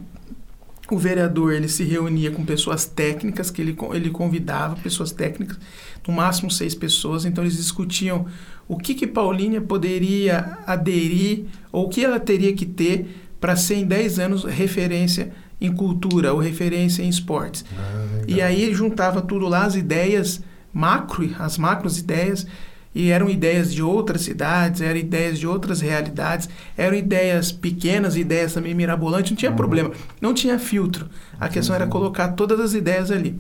O 0.90 0.98
vereador 0.98 1.54
ele 1.54 1.70
se 1.70 1.84
reunia 1.84 2.32
com 2.32 2.46
pessoas 2.46 2.86
técnicas, 2.86 3.50
que 3.50 3.62
ele, 3.62 3.76
ele 3.94 4.10
convidava 4.10 4.76
pessoas 4.76 5.12
técnicas, 5.12 5.58
no 6.06 6.14
máximo 6.14 6.52
seis 6.52 6.76
pessoas, 6.76 7.24
então 7.24 7.44
eles 7.44 7.56
discutiam 7.56 8.26
o 8.68 8.78
que, 8.78 8.94
que 8.94 9.08
Paulínia 9.08 9.62
poderia 9.62 10.58
aderir 10.68 11.46
ou 11.72 11.86
o 11.86 11.90
que 11.90 12.04
ela 12.04 12.20
teria 12.20 12.54
que 12.54 12.66
ter 12.66 13.08
para 13.40 13.56
ser 13.56 13.76
em 13.76 13.86
10 13.86 14.20
anos 14.20 14.44
referência 14.44 15.32
em 15.60 15.72
cultura 15.74 16.34
ou 16.34 16.40
referência 16.40 17.04
em 17.04 17.10
esportes. 17.10 17.64
Ah, 17.78 18.24
E 18.28 18.42
aí 18.42 18.74
juntava 18.74 19.22
tudo 19.22 19.48
lá, 19.48 19.66
as 19.66 19.76
ideias 19.76 20.42
macro, 20.74 21.30
as 21.40 21.58
macros 21.58 21.98
ideias, 21.98 22.46
e 22.94 23.10
eram 23.10 23.30
ideias 23.30 23.74
de 23.74 23.82
outras 23.82 24.22
cidades, 24.22 24.82
eram 24.82 25.00
ideias 25.00 25.40
de 25.40 25.48
outras 25.48 25.80
realidades, 25.80 26.50
eram 26.78 26.96
ideias 26.98 27.52
pequenas, 27.52 28.18
ideias 28.18 28.54
também 28.54 28.74
mirabolantes, 28.74 29.32
não 29.32 29.38
tinha 29.38 29.52
problema, 29.52 29.92
não 30.20 30.34
tinha 30.34 30.60
filtro. 30.60 31.10
A 31.40 31.48
questão 31.48 31.74
era 31.74 31.88
colocar 31.88 32.30
todas 32.30 32.60
as 32.60 32.74
ideias 32.74 33.10
ali. 33.10 33.40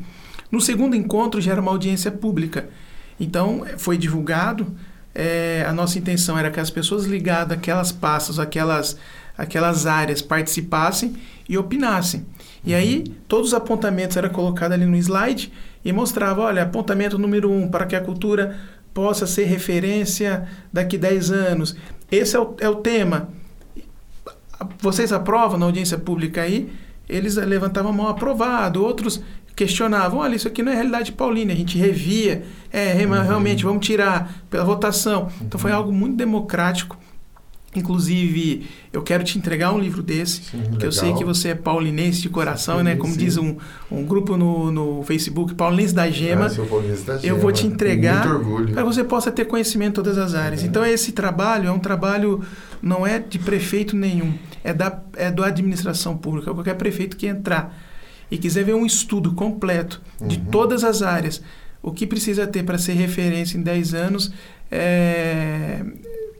No 0.49 0.61
segundo 0.61 0.95
encontro 0.95 1.41
já 1.41 1.51
era 1.51 1.61
uma 1.61 1.71
audiência 1.71 2.11
pública. 2.11 2.69
Então 3.19 3.65
foi 3.77 3.97
divulgado. 3.97 4.67
eh, 5.13 5.65
a 5.67 5.73
nossa 5.73 5.99
intenção 5.99 6.37
era 6.37 6.49
que 6.49 6.59
as 6.59 6.69
pessoas 6.69 7.05
ligadas 7.05 7.57
àquelas 7.57 7.91
pastas, 7.91 8.39
aquelas, 8.39 8.97
aquelas 9.37 9.85
áreas 9.85 10.21
participassem 10.21 11.15
e 11.47 11.57
opinassem. 11.57 12.25
E 12.63 12.73
aí 12.73 13.03
todos 13.27 13.49
os 13.49 13.53
apontamentos 13.53 14.15
eram 14.15 14.29
colocados 14.29 14.73
ali 14.75 14.85
no 14.85 14.95
slide 14.95 15.51
e 15.83 15.91
mostrava, 15.91 16.41
olha, 16.41 16.63
apontamento 16.63 17.17
número 17.17 17.51
um 17.51 17.67
para 17.67 17.85
que 17.85 17.95
a 17.95 18.01
cultura 18.01 18.57
possa 18.93 19.25
ser 19.25 19.45
referência 19.45 20.47
daqui 20.71 20.97
10 20.97 21.31
anos. 21.31 21.75
Esse 22.11 22.35
é 22.35 22.39
o, 22.39 22.55
é 22.59 22.69
o 22.69 22.75
tema. 22.75 23.29
Vocês 24.79 25.11
aprovam 25.11 25.57
na 25.57 25.65
audiência 25.65 25.97
pública 25.97 26.41
aí? 26.41 26.71
Eles 27.09 27.35
levantavam 27.35 27.91
a 27.91 27.93
mão 27.93 28.07
aprovado, 28.07 28.83
outros 28.83 29.21
questionavam, 29.55 30.19
olha, 30.19 30.35
isso 30.35 30.47
aqui 30.47 30.63
não 30.63 30.71
é 30.71 30.75
realidade 30.75 31.11
paulina, 31.11 31.51
a 31.51 31.55
gente 31.55 31.77
revia, 31.77 32.43
é, 32.71 32.93
Uhum. 33.05 33.11
realmente, 33.21 33.63
vamos 33.63 33.85
tirar 33.85 34.33
pela 34.49 34.63
votação. 34.63 35.29
Então 35.41 35.59
foi 35.59 35.71
algo 35.71 35.91
muito 35.91 36.15
democrático. 36.15 36.97
Inclusive, 37.73 38.67
eu 38.91 39.01
quero 39.01 39.23
te 39.23 39.37
entregar 39.37 39.71
um 39.73 39.79
livro 39.79 40.03
desse, 40.03 40.41
Sim, 40.43 40.61
que 40.61 40.85
eu 40.85 40.89
legal. 40.89 40.91
sei 40.91 41.13
que 41.13 41.23
você 41.23 41.49
é 41.49 41.55
paulinense 41.55 42.21
de 42.21 42.27
coração, 42.29 42.79
Sim, 42.79 42.83
né? 42.83 42.95
Como 42.97 43.13
sim. 43.13 43.19
diz 43.19 43.37
um, 43.37 43.55
um 43.89 44.03
grupo 44.05 44.35
no, 44.35 44.69
no 44.71 45.03
Facebook, 45.03 45.55
Paulinense 45.55 45.93
da 45.93 46.09
Gema. 46.09 46.47
Ah, 46.47 46.65
paulista 46.69 47.17
da 47.17 47.25
eu 47.25 47.37
vou 47.37 47.53
Gema. 47.55 47.69
te 47.69 47.73
entregar 47.73 48.27
para 48.73 48.75
que 48.75 48.83
você 48.83 49.03
possa 49.05 49.31
ter 49.31 49.45
conhecimento 49.45 49.91
em 49.91 50.03
todas 50.03 50.17
as 50.17 50.33
áreas. 50.35 50.61
Uhum. 50.61 50.67
Então 50.67 50.85
esse 50.85 51.13
trabalho 51.13 51.69
é 51.69 51.71
um 51.71 51.79
trabalho 51.79 52.41
não 52.81 53.07
é 53.07 53.19
de 53.19 53.39
prefeito 53.39 53.95
nenhum, 53.95 54.33
é 54.63 54.73
da 54.73 55.01
é 55.15 55.31
da 55.31 55.45
administração 55.45 56.17
pública. 56.17 56.53
Qualquer 56.53 56.75
prefeito 56.75 57.15
que 57.15 57.25
entrar 57.27 57.73
e 58.29 58.37
quiser 58.37 58.63
ver 58.65 58.75
um 58.75 58.85
estudo 58.85 59.33
completo 59.33 60.01
de 60.19 60.37
Uhum. 60.37 60.45
todas 60.45 60.83
as 60.83 61.01
áreas, 61.01 61.41
o 61.81 61.91
que 61.91 62.05
precisa 62.05 62.45
ter 62.47 62.63
para 62.63 62.77
ser 62.77 62.93
referência 62.93 63.57
em 63.57 63.61
10 63.61 63.93
anos, 63.93 64.31
é, 64.69 65.83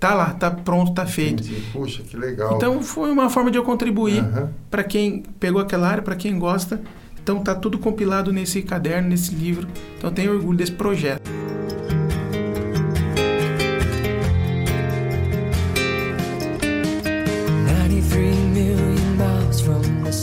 tá 0.02 0.16
lá, 0.16 0.32
tá 0.32 0.50
pronto, 0.50 0.94
tá 0.96 1.06
feito. 1.06 1.44
Entendi. 1.44 1.62
Puxa, 1.72 2.02
que 2.02 2.18
legal. 2.18 2.56
Então 2.56 2.82
foi 2.82 3.12
uma 3.12 3.30
forma 3.30 3.52
de 3.52 3.58
eu 3.60 3.64
contribuir 3.64 4.20
Aham. 4.20 4.50
para 4.70 4.84
quem 4.84 5.24
pegou 5.40 5.62
aquela 5.62 5.88
área, 5.88 6.02
para 6.02 6.16
quem 6.16 6.38
gosta. 6.40 6.82
Então 7.22 7.44
tá 7.44 7.54
tudo 7.54 7.78
compilado 7.78 8.34
nesse 8.34 8.64
caderno, 8.64 9.10
nesse 9.10 9.36
livro. 9.36 9.68
Então 9.96 10.10
eu 10.10 10.14
tenho 10.14 10.34
orgulho 10.34 10.58
desse 10.58 10.72
projeto. 10.72 11.22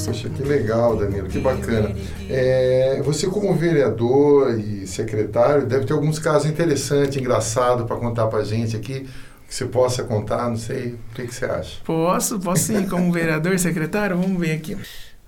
Poxa, 0.04 0.28
que 0.28 0.42
legal, 0.42 0.96
Danilo, 0.96 1.28
que 1.28 1.38
bacana. 1.38 1.94
É, 2.28 3.00
você, 3.04 3.28
como 3.28 3.54
vereador 3.54 4.58
e 4.58 4.86
secretário, 4.86 5.66
deve 5.66 5.84
ter 5.84 5.92
alguns 5.92 6.18
casos 6.18 6.50
interessantes, 6.50 7.16
engraçados 7.16 7.86
para 7.86 7.94
contar 7.96 8.26
para 8.26 8.42
gente 8.42 8.74
aqui, 8.74 9.06
que 9.48 9.54
você 9.54 9.64
possa 9.64 10.04
contar, 10.04 10.48
não 10.48 10.56
sei. 10.58 10.92
O 11.10 11.14
que, 11.14 11.26
que 11.26 11.34
você 11.34 11.46
acha? 11.46 11.78
Posso, 11.84 12.38
posso 12.38 12.64
sim, 12.64 12.86
como 12.86 13.10
vereador, 13.10 13.56
secretário? 13.58 14.16
Vamos 14.18 14.38
ver 14.38 14.52
aqui. 14.52 14.76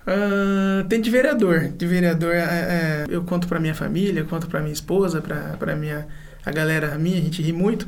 Ah, 0.06 0.84
tem 0.88 1.00
de 1.00 1.10
vereador. 1.10 1.68
De 1.68 1.86
vereador, 1.86 2.34
é, 2.34 2.38
é, 2.40 3.04
eu 3.08 3.22
conto 3.24 3.48
para 3.48 3.58
minha 3.58 3.74
família, 3.74 4.24
conto 4.24 4.46
para 4.46 4.60
minha 4.60 4.72
esposa, 4.72 5.20
para 5.22 5.74
minha 5.76 6.06
a 6.44 6.50
galera 6.50 6.96
minha, 6.98 7.18
a 7.18 7.22
gente 7.22 7.42
ri 7.42 7.52
muito. 7.52 7.86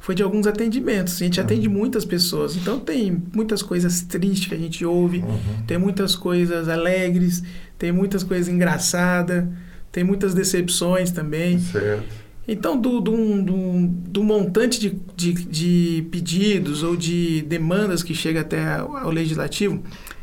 Foi 0.00 0.14
de 0.14 0.22
alguns 0.22 0.46
atendimentos. 0.46 1.14
A 1.14 1.24
gente 1.24 1.40
atende 1.40 1.66
muitas 1.68 2.04
pessoas. 2.04 2.56
Então 2.56 2.78
tem 2.78 3.22
muitas 3.34 3.62
coisas 3.62 4.02
tristes 4.02 4.48
que 4.48 4.54
a 4.54 4.58
gente 4.58 4.84
ouve, 4.84 5.18
Uhum. 5.20 5.62
tem 5.66 5.78
muitas 5.78 6.14
coisas 6.14 6.68
alegres, 6.68 7.42
tem 7.78 7.90
muitas 7.90 8.22
coisas 8.22 8.48
engraçadas, 8.48 9.44
tem 9.90 10.04
muitas 10.04 10.34
decepções 10.34 11.10
também. 11.10 11.58
Certo. 11.58 12.23
Então, 12.46 12.78
do, 12.78 13.00
do, 13.00 13.42
do, 13.42 13.86
do 13.88 14.22
montante 14.22 14.78
de, 14.78 14.98
de, 15.16 15.32
de 15.32 16.06
pedidos 16.10 16.82
ou 16.82 16.94
de 16.96 17.42
demandas 17.42 18.02
que 18.02 18.14
chega 18.14 18.40
até 18.42 18.76
ao 18.76 19.10
legislativo, 19.10 19.82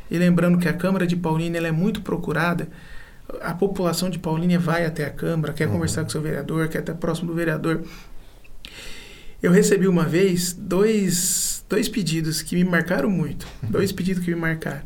e 0.10 0.18
lembrando 0.18 0.58
que 0.60 0.68
a 0.68 0.74
Câmara 0.74 1.08
de 1.08 1.16
Paulínia 1.16 1.60
é 1.60 1.72
muito 1.72 2.02
procurada, 2.02 2.68
a 3.42 3.54
população 3.54 4.10
de 4.10 4.20
Paulínia 4.20 4.60
vai 4.60 4.86
até 4.86 5.06
a 5.06 5.10
Câmara, 5.10 5.54
quer 5.54 5.66
Uhum. 5.68 5.74
conversar 5.74 6.04
com 6.04 6.10
seu 6.10 6.22
vereador, 6.22 6.68
quer 6.68 6.80
estar 6.80 6.94
próximo 6.96 7.28
do 7.30 7.34
vereador. 7.34 7.82
Eu 9.42 9.52
recebi 9.52 9.88
uma 9.88 10.04
vez 10.06 10.54
dois, 10.54 11.66
dois 11.68 11.90
pedidos 11.90 12.42
que 12.42 12.56
me 12.56 12.64
marcaram 12.64 13.10
muito. 13.10 13.48
Dois 13.64 13.92
pedidos 13.92 14.24
que 14.24 14.30
me 14.30 14.40
marcaram. 14.40 14.82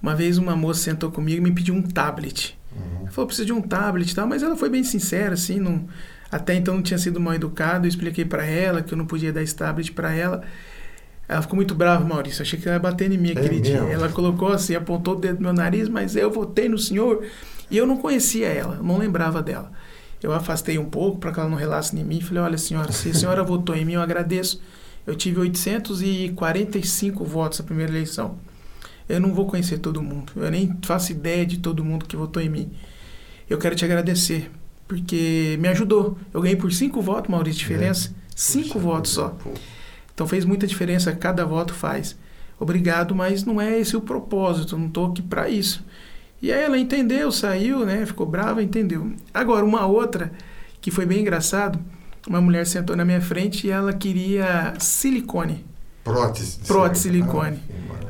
Uma 0.00 0.14
vez 0.14 0.38
uma 0.38 0.54
moça 0.54 0.80
sentou 0.82 1.10
comigo 1.10 1.38
e 1.38 1.40
me 1.40 1.52
pediu 1.54 1.74
um 1.74 1.82
tablet. 1.82 2.56
Uhum. 2.74 3.00
Ela 3.02 3.10
falou, 3.10 3.26
preciso 3.26 3.46
de 3.46 3.52
um 3.52 3.60
tablet 3.60 4.10
e 4.10 4.14
tal, 4.14 4.28
mas 4.28 4.42
ela 4.42 4.56
foi 4.56 4.68
bem 4.70 4.84
sincera, 4.84 5.34
assim, 5.34 5.58
não, 5.58 5.88
até 6.30 6.54
então 6.54 6.74
não 6.74 6.82
tinha 6.82 6.98
sido 6.98 7.18
mal 7.20 7.34
educado, 7.34 7.86
eu 7.86 7.88
expliquei 7.88 8.24
para 8.24 8.44
ela 8.44 8.82
que 8.82 8.92
eu 8.92 8.98
não 8.98 9.06
podia 9.06 9.32
dar 9.32 9.42
esse 9.42 9.54
tablet 9.54 9.92
para 9.92 10.12
ela. 10.14 10.42
Ela 11.28 11.42
ficou 11.42 11.56
muito 11.56 11.74
brava, 11.74 12.04
Maurício, 12.04 12.42
achei 12.42 12.58
que 12.58 12.66
ela 12.66 12.76
ia 12.76 12.80
bater 12.80 13.10
em 13.10 13.16
mim 13.16 13.28
É 13.28 13.32
aquele 13.32 13.60
dia. 13.60 13.80
mesmo? 13.80 13.92
Ela 13.92 14.08
colocou 14.08 14.48
assim, 14.52 14.74
apontou 14.74 15.14
o 15.14 15.20
dedo 15.20 15.36
no 15.36 15.42
meu 15.42 15.52
nariz, 15.52 15.88
mas 15.88 16.16
eu 16.16 16.30
votei 16.30 16.68
no 16.68 16.76
senhor 16.78 17.24
e 17.70 17.76
eu 17.76 17.86
não 17.86 17.96
conhecia 17.96 18.48
ela, 18.48 18.80
não 18.82 18.98
lembrava 18.98 19.40
dela. 19.42 19.70
Eu 20.22 20.32
afastei 20.32 20.76
um 20.76 20.84
pouco 20.84 21.18
para 21.18 21.32
que 21.32 21.40
ela 21.40 21.48
não 21.48 21.56
relasse 21.56 21.96
em 21.96 22.04
mim 22.04 22.20
falei, 22.20 22.42
olha 22.42 22.58
senhora, 22.58 22.92
se 22.92 23.10
a 23.10 23.14
senhora 23.14 23.42
votou 23.44 23.74
em 23.76 23.84
mim, 23.84 23.92
eu 23.94 24.02
agradeço. 24.02 24.60
Eu 25.06 25.14
tive 25.14 25.40
845 25.40 27.24
votos 27.24 27.58
na 27.60 27.64
primeira 27.64 27.90
eleição. 27.90 28.36
Eu 29.08 29.18
não 29.20 29.32
vou 29.34 29.46
conhecer 29.46 29.78
todo 29.78 30.02
mundo. 30.02 30.32
Eu 30.36 30.50
nem 30.50 30.76
faço 30.82 31.10
ideia 31.12 31.44
de 31.46 31.58
todo 31.58 31.84
mundo 31.84 32.04
que 32.04 32.16
votou 32.16 32.42
em 32.42 32.48
mim. 32.48 32.70
Eu 33.48 33.58
quero 33.58 33.74
te 33.74 33.84
agradecer, 33.84 34.50
porque 34.90 35.56
me 35.60 35.68
ajudou. 35.68 36.18
Eu 36.34 36.40
ganhei 36.40 36.56
por 36.56 36.72
cinco 36.72 37.00
votos, 37.00 37.30
Maurício, 37.30 37.60
diferença. 37.60 38.12
Cinco 38.34 38.70
Puxa 38.70 38.78
votos 38.80 39.12
só. 39.12 39.28
pô. 39.28 39.50
Então 40.12 40.26
fez 40.26 40.44
muita 40.44 40.66
diferença, 40.66 41.12
cada 41.12 41.46
voto 41.46 41.72
faz. 41.72 42.16
Obrigado, 42.58 43.14
mas 43.14 43.44
não 43.44 43.60
é 43.60 43.78
esse 43.78 43.96
o 43.96 44.00
propósito, 44.00 44.76
não 44.76 44.88
estou 44.88 45.06
aqui 45.06 45.22
para 45.22 45.48
isso. 45.48 45.84
E 46.42 46.52
aí 46.52 46.60
ela 46.60 46.76
entendeu, 46.76 47.30
saiu, 47.30 47.86
né? 47.86 48.04
Ficou 48.04 48.26
brava, 48.26 48.64
entendeu. 48.64 49.12
Agora, 49.32 49.64
uma 49.64 49.86
outra 49.86 50.32
que 50.80 50.90
foi 50.90 51.06
bem 51.06 51.20
engraçado, 51.20 51.78
uma 52.26 52.40
mulher 52.40 52.66
sentou 52.66 52.96
na 52.96 53.04
minha 53.04 53.20
frente 53.20 53.68
e 53.68 53.70
ela 53.70 53.92
queria 53.92 54.74
silicone. 54.80 55.64
Prótese. 56.02 56.58
Prótese 56.66 57.02
silicone. 57.02 57.60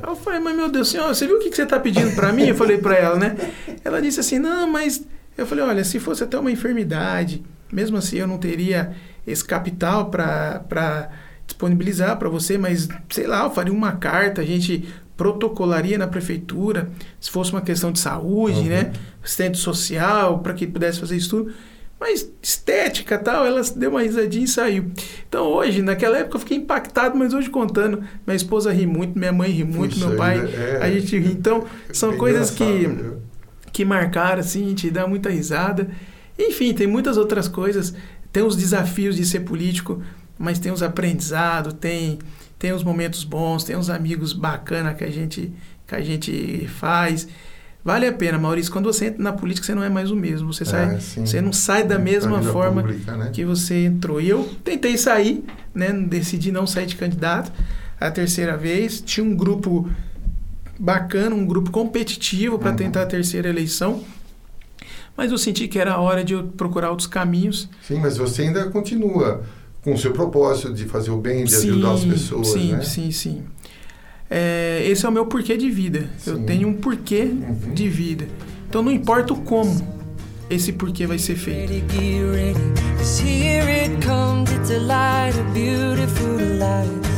Ah, 0.02 0.08
eu 0.08 0.16
falei, 0.16 0.40
mas 0.40 0.56
meu 0.56 0.70
Deus, 0.70 0.88
senhor, 0.88 1.08
você 1.08 1.26
viu 1.26 1.36
o 1.36 1.40
que 1.40 1.50
que 1.50 1.56
você 1.56 1.64
está 1.64 1.78
pedindo 1.78 2.14
para 2.14 2.32
mim? 2.32 2.46
Eu 2.46 2.54
falei 2.54 2.78
para 2.78 2.94
ela, 2.94 3.18
né? 3.18 3.36
Ela 3.84 4.00
disse 4.00 4.18
assim, 4.18 4.38
não, 4.38 4.66
mas... 4.72 5.04
Eu 5.40 5.46
falei, 5.46 5.64
olha, 5.64 5.82
se 5.84 5.98
fosse 5.98 6.22
até 6.22 6.38
uma 6.38 6.50
enfermidade, 6.52 7.42
mesmo 7.72 7.96
assim 7.96 8.18
eu 8.18 8.26
não 8.26 8.36
teria 8.38 8.92
esse 9.26 9.44
capital 9.44 10.10
para 10.10 11.08
disponibilizar 11.46 12.16
para 12.18 12.28
você, 12.28 12.58
mas, 12.58 12.88
sei 13.10 13.26
lá, 13.26 13.44
eu 13.44 13.50
faria 13.50 13.72
uma 13.72 13.92
carta, 13.92 14.40
a 14.42 14.44
gente 14.44 14.88
protocolaria 15.16 15.98
na 15.98 16.06
prefeitura, 16.06 16.88
se 17.20 17.30
fosse 17.30 17.52
uma 17.52 17.60
questão 17.60 17.92
de 17.92 17.98
saúde, 17.98 18.60
Uhum. 18.60 18.66
né? 18.66 18.92
Assistente 19.22 19.58
social, 19.58 20.38
para 20.38 20.54
que 20.54 20.66
pudesse 20.66 21.00
fazer 21.00 21.16
isso 21.16 21.30
tudo. 21.30 21.52
Mas 21.98 22.30
estética 22.42 23.18
tal, 23.18 23.44
ela 23.44 23.60
deu 23.76 23.90
uma 23.90 24.00
risadinha 24.00 24.44
e 24.44 24.48
saiu. 24.48 24.90
Então 25.28 25.46
hoje, 25.46 25.82
naquela 25.82 26.16
época 26.16 26.36
eu 26.36 26.40
fiquei 26.40 26.56
impactado, 26.56 27.18
mas 27.18 27.34
hoje 27.34 27.50
contando, 27.50 28.02
minha 28.26 28.34
esposa 28.36 28.72
ri 28.72 28.86
muito, 28.86 29.18
minha 29.18 29.32
mãe 29.32 29.50
ri 29.50 29.64
muito, 29.64 29.94
Puxa 29.96 30.06
meu 30.08 30.16
pai, 30.16 30.38
é. 30.38 30.78
a 30.80 30.90
gente 30.90 31.18
ri. 31.18 31.32
Então, 31.32 31.64
são 31.92 32.16
coisas 32.16 32.50
que, 32.50 32.64
viu? 32.64 33.18
Que 33.72 33.84
marcaram, 33.84 34.40
assim, 34.40 34.68
gente 34.70 34.90
dá 34.90 35.06
muita 35.06 35.30
risada. 35.30 35.88
Enfim, 36.38 36.72
tem 36.72 36.86
muitas 36.86 37.16
outras 37.16 37.48
coisas. 37.48 37.94
Tem 38.32 38.42
os 38.42 38.56
desafios 38.56 39.16
de 39.16 39.24
ser 39.24 39.40
político, 39.40 40.02
mas 40.38 40.58
tem 40.58 40.70
os 40.72 40.82
aprendizados, 40.82 41.72
tem, 41.74 42.18
tem 42.58 42.72
os 42.72 42.82
momentos 42.84 43.24
bons, 43.24 43.64
tem 43.64 43.76
os 43.76 43.90
amigos 43.90 44.32
bacanas 44.32 44.96
que 44.96 45.04
a 45.04 45.10
gente, 45.10 45.52
que 45.86 45.94
a 45.94 46.00
gente 46.00 46.66
faz. 46.68 47.26
Vale 47.84 48.06
a 48.06 48.12
pena, 48.12 48.38
Maurício. 48.38 48.70
Quando 48.70 48.92
você 48.92 49.06
entra 49.06 49.22
na 49.22 49.32
política, 49.32 49.66
você 49.66 49.74
não 49.74 49.82
é 49.82 49.88
mais 49.88 50.10
o 50.10 50.16
mesmo. 50.16 50.52
Você, 50.52 50.64
sai, 50.64 50.96
É, 50.96 51.00
sim. 51.00 51.24
você 51.26 51.40
não 51.40 51.52
sai 51.52 51.82
da 51.82 51.96
Na 51.98 52.04
mesma 52.04 52.42
forma 52.42 52.82
pública, 52.82 53.16
né? 53.16 53.30
que 53.32 53.44
você 53.44 53.86
entrou. 53.86 54.20
E 54.20 54.28
eu 54.28 54.44
tentei 54.62 54.96
sair, 54.98 55.42
né? 55.74 55.90
Decidi 55.92 56.52
não 56.52 56.66
sair 56.66 56.86
de 56.86 56.96
candidato 56.96 57.50
a 57.98 58.10
terceira 58.10 58.56
vez. 58.56 59.00
Tinha 59.00 59.24
um 59.24 59.34
grupo 59.34 59.88
bacana, 60.80 61.36
um 61.36 61.44
grupo 61.44 61.70
competitivo 61.70 62.58
para 62.58 62.70
Uhum. 62.70 62.76
tentar 62.76 63.02
a 63.02 63.06
terceira 63.06 63.48
eleição. 63.50 64.02
Mas 65.16 65.30
eu 65.30 65.36
senti 65.38 65.68
que 65.68 65.78
era 65.78 65.92
a 65.92 66.00
hora 66.00 66.24
de 66.24 66.32
eu 66.32 66.44
procurar 66.44 66.88
outros 66.90 67.06
caminhos. 67.06 67.68
Sim, 67.86 67.98
mas 68.00 68.16
você 68.16 68.42
ainda 68.42 68.70
continua 68.70 69.42
com 69.82 69.92
o 69.92 69.98
seu 69.98 70.12
propósito 70.12 70.72
de 70.72 70.84
fazer 70.86 71.10
o 71.10 71.18
bem, 71.18 71.44
de 71.44 71.54
ajudar 71.54 71.92
as 71.92 72.04
pessoas, 72.04 72.48
sim, 72.48 72.72
né? 72.72 72.80
sim, 72.82 73.10
sim. 73.10 73.42
é, 74.30 74.82
esse 74.88 75.04
é 75.04 75.08
o 75.08 75.12
meu 75.12 75.26
porquê 75.26 75.56
de 75.56 75.68
vida. 75.70 76.08
Eu 76.26 76.36
Sim. 76.36 76.44
tenho 76.44 76.68
um 76.68 76.74
porquê 76.74 77.22
Uhum. 77.24 77.74
de 77.74 77.88
vida. 77.88 78.26
Então 78.68 78.80
não 78.82 78.92
importa 78.92 79.32
o 79.34 79.40
como 79.42 79.76
esse 80.48 80.72
porquê 80.72 81.06
vai 81.06 81.18
ser 81.18 81.34
feito. 81.36 81.70
Ready, 81.72 81.84
get 81.90 82.22
ready. 82.32 82.60
'Cause 82.96 83.22
here 83.22 83.68
it 83.68 84.06
comes, 84.06 84.50
it's 84.52 84.70
a 84.70 84.78
light, 84.78 85.36
a 85.38 85.42
beautiful 85.52 86.36
light 86.58 86.88
over 86.88 87.00
the 87.02 87.09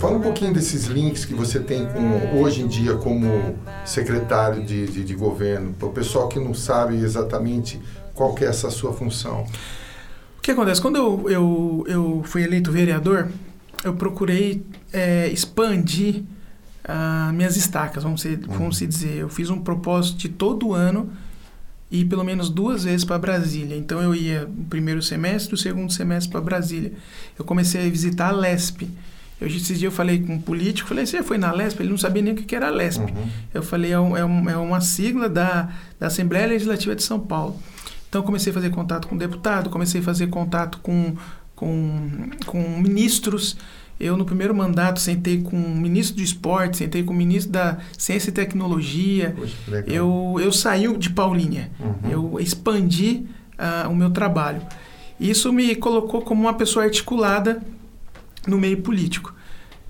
Fala 0.00 0.16
um 0.16 0.20
pouquinho 0.20 0.54
desses 0.54 0.86
links 0.86 1.26
que 1.26 1.34
você 1.34 1.60
tem 1.60 1.86
com, 1.86 2.40
hoje 2.40 2.62
em 2.62 2.66
dia 2.66 2.94
como 2.94 3.54
secretário 3.84 4.64
de, 4.64 4.86
de, 4.86 5.04
de 5.04 5.14
governo, 5.14 5.74
para 5.74 5.88
o 5.88 5.92
pessoal 5.92 6.26
que 6.26 6.40
não 6.40 6.54
sabe 6.54 6.96
exatamente 6.96 7.78
qual 8.14 8.34
que 8.34 8.44
é 8.44 8.48
essa 8.48 8.70
sua 8.70 8.94
função. 8.94 9.46
O 10.38 10.40
que 10.40 10.52
acontece? 10.52 10.80
Quando 10.80 10.96
eu, 10.96 11.30
eu, 11.30 11.84
eu 11.86 12.22
fui 12.24 12.42
eleito 12.42 12.72
vereador, 12.72 13.28
eu 13.84 13.94
procurei 13.94 14.64
é, 14.92 15.28
expandir 15.28 16.22
ah, 16.84 17.30
minhas 17.34 17.56
estacas, 17.56 18.02
vamos, 18.02 18.22
ser, 18.22 18.38
vamos 18.46 18.78
se 18.78 18.86
dizer. 18.86 19.16
Eu 19.16 19.28
fiz 19.28 19.50
um 19.50 19.60
propósito 19.60 20.18
de 20.18 20.28
todo 20.30 20.72
ano 20.72 21.10
ir 21.90 22.04
pelo 22.06 22.24
menos 22.24 22.48
duas 22.48 22.84
vezes 22.84 23.04
para 23.04 23.18
Brasília. 23.18 23.76
Então 23.76 24.00
eu 24.00 24.14
ia 24.14 24.46
no 24.46 24.64
primeiro 24.64 25.02
semestre 25.02 25.54
o 25.54 25.58
segundo 25.58 25.92
semestre 25.92 26.30
para 26.30 26.40
Brasília. 26.40 26.92
Eu 27.38 27.44
comecei 27.44 27.86
a 27.86 27.90
visitar 27.90 28.28
a 28.28 28.32
LESP. 28.32 28.88
Eu, 29.40 29.46
esses 29.48 29.66
dias 29.78 29.82
eu 29.82 29.90
falei 29.90 30.20
com 30.20 30.34
um 30.34 30.40
político, 30.40 30.88
falei, 30.88 31.06
você 31.06 31.22
foi 31.22 31.38
na 31.38 31.50
LESP? 31.50 31.80
Ele 31.82 31.90
não 31.90 31.96
sabia 31.98 32.22
nem 32.22 32.32
o 32.32 32.36
que 32.36 32.54
era 32.54 32.68
a 32.68 32.70
LESP. 32.70 33.04
Uhum. 33.04 33.28
Eu 33.54 33.62
falei, 33.62 33.92
é, 33.92 33.98
um- 33.98 34.16
é 34.16 34.24
um- 34.24 34.50
é 34.50 34.56
uma 34.56 34.80
sigla 34.80 35.28
da, 35.28 35.70
da 35.98 36.08
Assembleia 36.08 36.46
Legislativa 36.46 36.94
de 36.94 37.02
São 37.02 37.18
Paulo. 37.18 37.56
Então, 38.08 38.22
comecei 38.22 38.50
a 38.50 38.54
fazer 38.54 38.70
contato 38.70 39.06
com 39.08 39.16
deputado, 39.16 39.70
comecei 39.70 40.00
a 40.00 40.04
fazer 40.04 40.26
contato 40.26 40.78
com, 40.82 41.14
com, 41.54 42.28
com 42.44 42.58
ministros. 42.80 43.56
Eu, 43.98 44.16
no 44.16 44.24
primeiro 44.24 44.54
mandato, 44.54 44.98
sentei 44.98 45.42
com 45.42 45.56
o 45.56 45.76
ministro 45.76 46.16
do 46.16 46.22
esporte, 46.22 46.78
sentei 46.78 47.02
com 47.02 47.12
o 47.12 47.16
ministro 47.16 47.52
da 47.52 47.78
Ciência 47.96 48.30
e 48.30 48.32
Tecnologia. 48.32 49.34
Poxa. 49.36 49.84
Eu, 49.86 50.36
eu 50.40 50.50
saí 50.52 50.92
de 50.96 51.10
Paulínia. 51.10 51.70
Uhum. 51.78 52.10
Eu 52.10 52.40
expandi 52.40 53.26
ah, 53.58 53.86
o 53.90 53.94
meu 53.94 54.10
trabalho. 54.10 54.62
Isso 55.20 55.52
me 55.52 55.74
colocou 55.76 56.22
como 56.22 56.40
uma 56.40 56.54
pessoa 56.54 56.84
articulada 56.86 57.62
no 58.50 58.58
meio 58.58 58.78
político. 58.82 59.34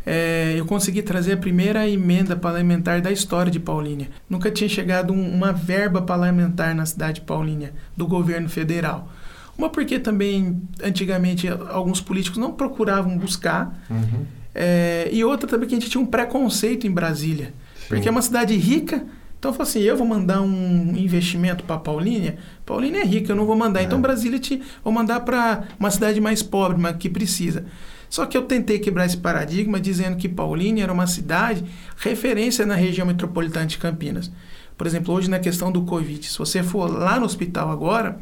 É, 0.06 0.54
eu 0.56 0.64
consegui 0.64 1.02
trazer 1.02 1.32
a 1.32 1.36
primeira 1.36 1.88
emenda 1.88 2.34
parlamentar 2.34 3.00
da 3.00 3.10
história 3.12 3.50
de 3.52 3.60
Paulínia. 3.60 4.08
Nunca 4.28 4.50
tinha 4.50 4.68
chegado 4.68 5.12
um- 5.12 5.30
uma 5.34 5.52
verba 5.52 6.00
parlamentar 6.02 6.74
na 6.74 6.86
cidade 6.86 7.20
de 7.20 7.26
Paulínia, 7.26 7.72
do 7.96 8.06
governo 8.06 8.48
federal. 8.48 9.10
Uma 9.58 9.68
porque 9.68 9.98
também, 9.98 10.60
antigamente, 10.82 11.46
alguns 11.48 12.00
políticos 12.00 12.38
não 12.38 12.52
procuravam 12.52 13.16
buscar. 13.18 13.78
Uhum. 13.90 14.24
É, 14.54 15.08
e 15.12 15.22
outra 15.22 15.46
também 15.48 15.68
que 15.68 15.74
a 15.74 15.78
gente 15.78 15.90
tinha 15.90 16.02
um 16.02 16.06
preconceito 16.06 16.86
em 16.86 16.90
Brasília. 16.90 17.52
Porque 17.86 18.08
é 18.08 18.10
uma 18.10 18.22
cidade 18.22 18.56
rica. 18.56 19.04
Então, 19.38 19.54
eu 19.54 19.62
assim, 19.62 19.80
eu 19.80 19.96
vou 19.96 20.06
mandar 20.06 20.40
um 20.40 20.94
investimento 20.96 21.64
para 21.64 21.76
Paulínia. 21.78 22.36
Paulínia 22.64 23.00
é 23.00 23.04
rica, 23.04 23.32
eu 23.32 23.36
não 23.36 23.44
vou 23.46 23.56
mandar. 23.56 23.80
É. 23.80 23.84
Então, 23.84 24.00
Brasília, 24.00 24.38
te, 24.38 24.62
vou 24.82 24.92
mandar 24.92 25.20
para 25.20 25.64
uma 25.78 25.90
cidade 25.90 26.20
mais 26.20 26.42
pobre, 26.42 26.80
mas 26.80 26.96
que 26.96 27.08
precisa. 27.08 27.64
Só 28.10 28.26
que 28.26 28.36
eu 28.36 28.42
tentei 28.42 28.80
quebrar 28.80 29.06
esse 29.06 29.16
paradigma 29.16 29.78
dizendo 29.78 30.16
que 30.16 30.28
Paulínia 30.28 30.82
era 30.82 30.92
uma 30.92 31.06
cidade 31.06 31.64
referência 31.96 32.66
na 32.66 32.74
região 32.74 33.06
metropolitana 33.06 33.66
de 33.66 33.78
Campinas. 33.78 34.30
Por 34.76 34.84
exemplo, 34.84 35.14
hoje 35.14 35.30
na 35.30 35.38
questão 35.38 35.70
do 35.70 35.82
Covid, 35.82 36.26
se 36.26 36.36
você 36.36 36.60
for 36.60 36.90
lá 36.90 37.20
no 37.20 37.24
hospital 37.24 37.70
agora, 37.70 38.18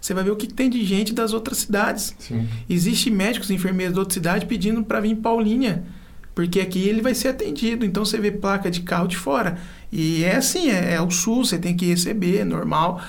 você 0.00 0.14
vai 0.14 0.22
ver 0.22 0.30
o 0.30 0.36
que 0.36 0.46
tem 0.46 0.70
de 0.70 0.84
gente 0.84 1.12
das 1.12 1.32
outras 1.32 1.58
cidades. 1.58 2.14
Sim. 2.16 2.46
Existe 2.70 3.10
médicos 3.10 3.50
e 3.50 3.54
enfermeiros 3.54 3.94
da 3.94 4.02
outra 4.02 4.14
cidade 4.14 4.46
pedindo 4.46 4.84
para 4.84 5.00
vir 5.00 5.10
em 5.10 5.16
Paulínia, 5.16 5.82
porque 6.32 6.60
aqui 6.60 6.86
ele 6.88 7.02
vai 7.02 7.14
ser 7.14 7.28
atendido. 7.28 7.84
Então 7.84 8.04
você 8.04 8.18
vê 8.18 8.30
placa 8.30 8.70
de 8.70 8.82
carro 8.82 9.08
de 9.08 9.16
fora. 9.16 9.58
E 9.90 10.22
é 10.22 10.36
assim, 10.36 10.70
é, 10.70 10.94
é 10.94 11.00
o 11.00 11.10
SUS, 11.10 11.48
você 11.48 11.58
tem 11.58 11.74
que 11.74 11.86
receber, 11.86 12.38
é 12.38 12.44
normal. 12.44 13.02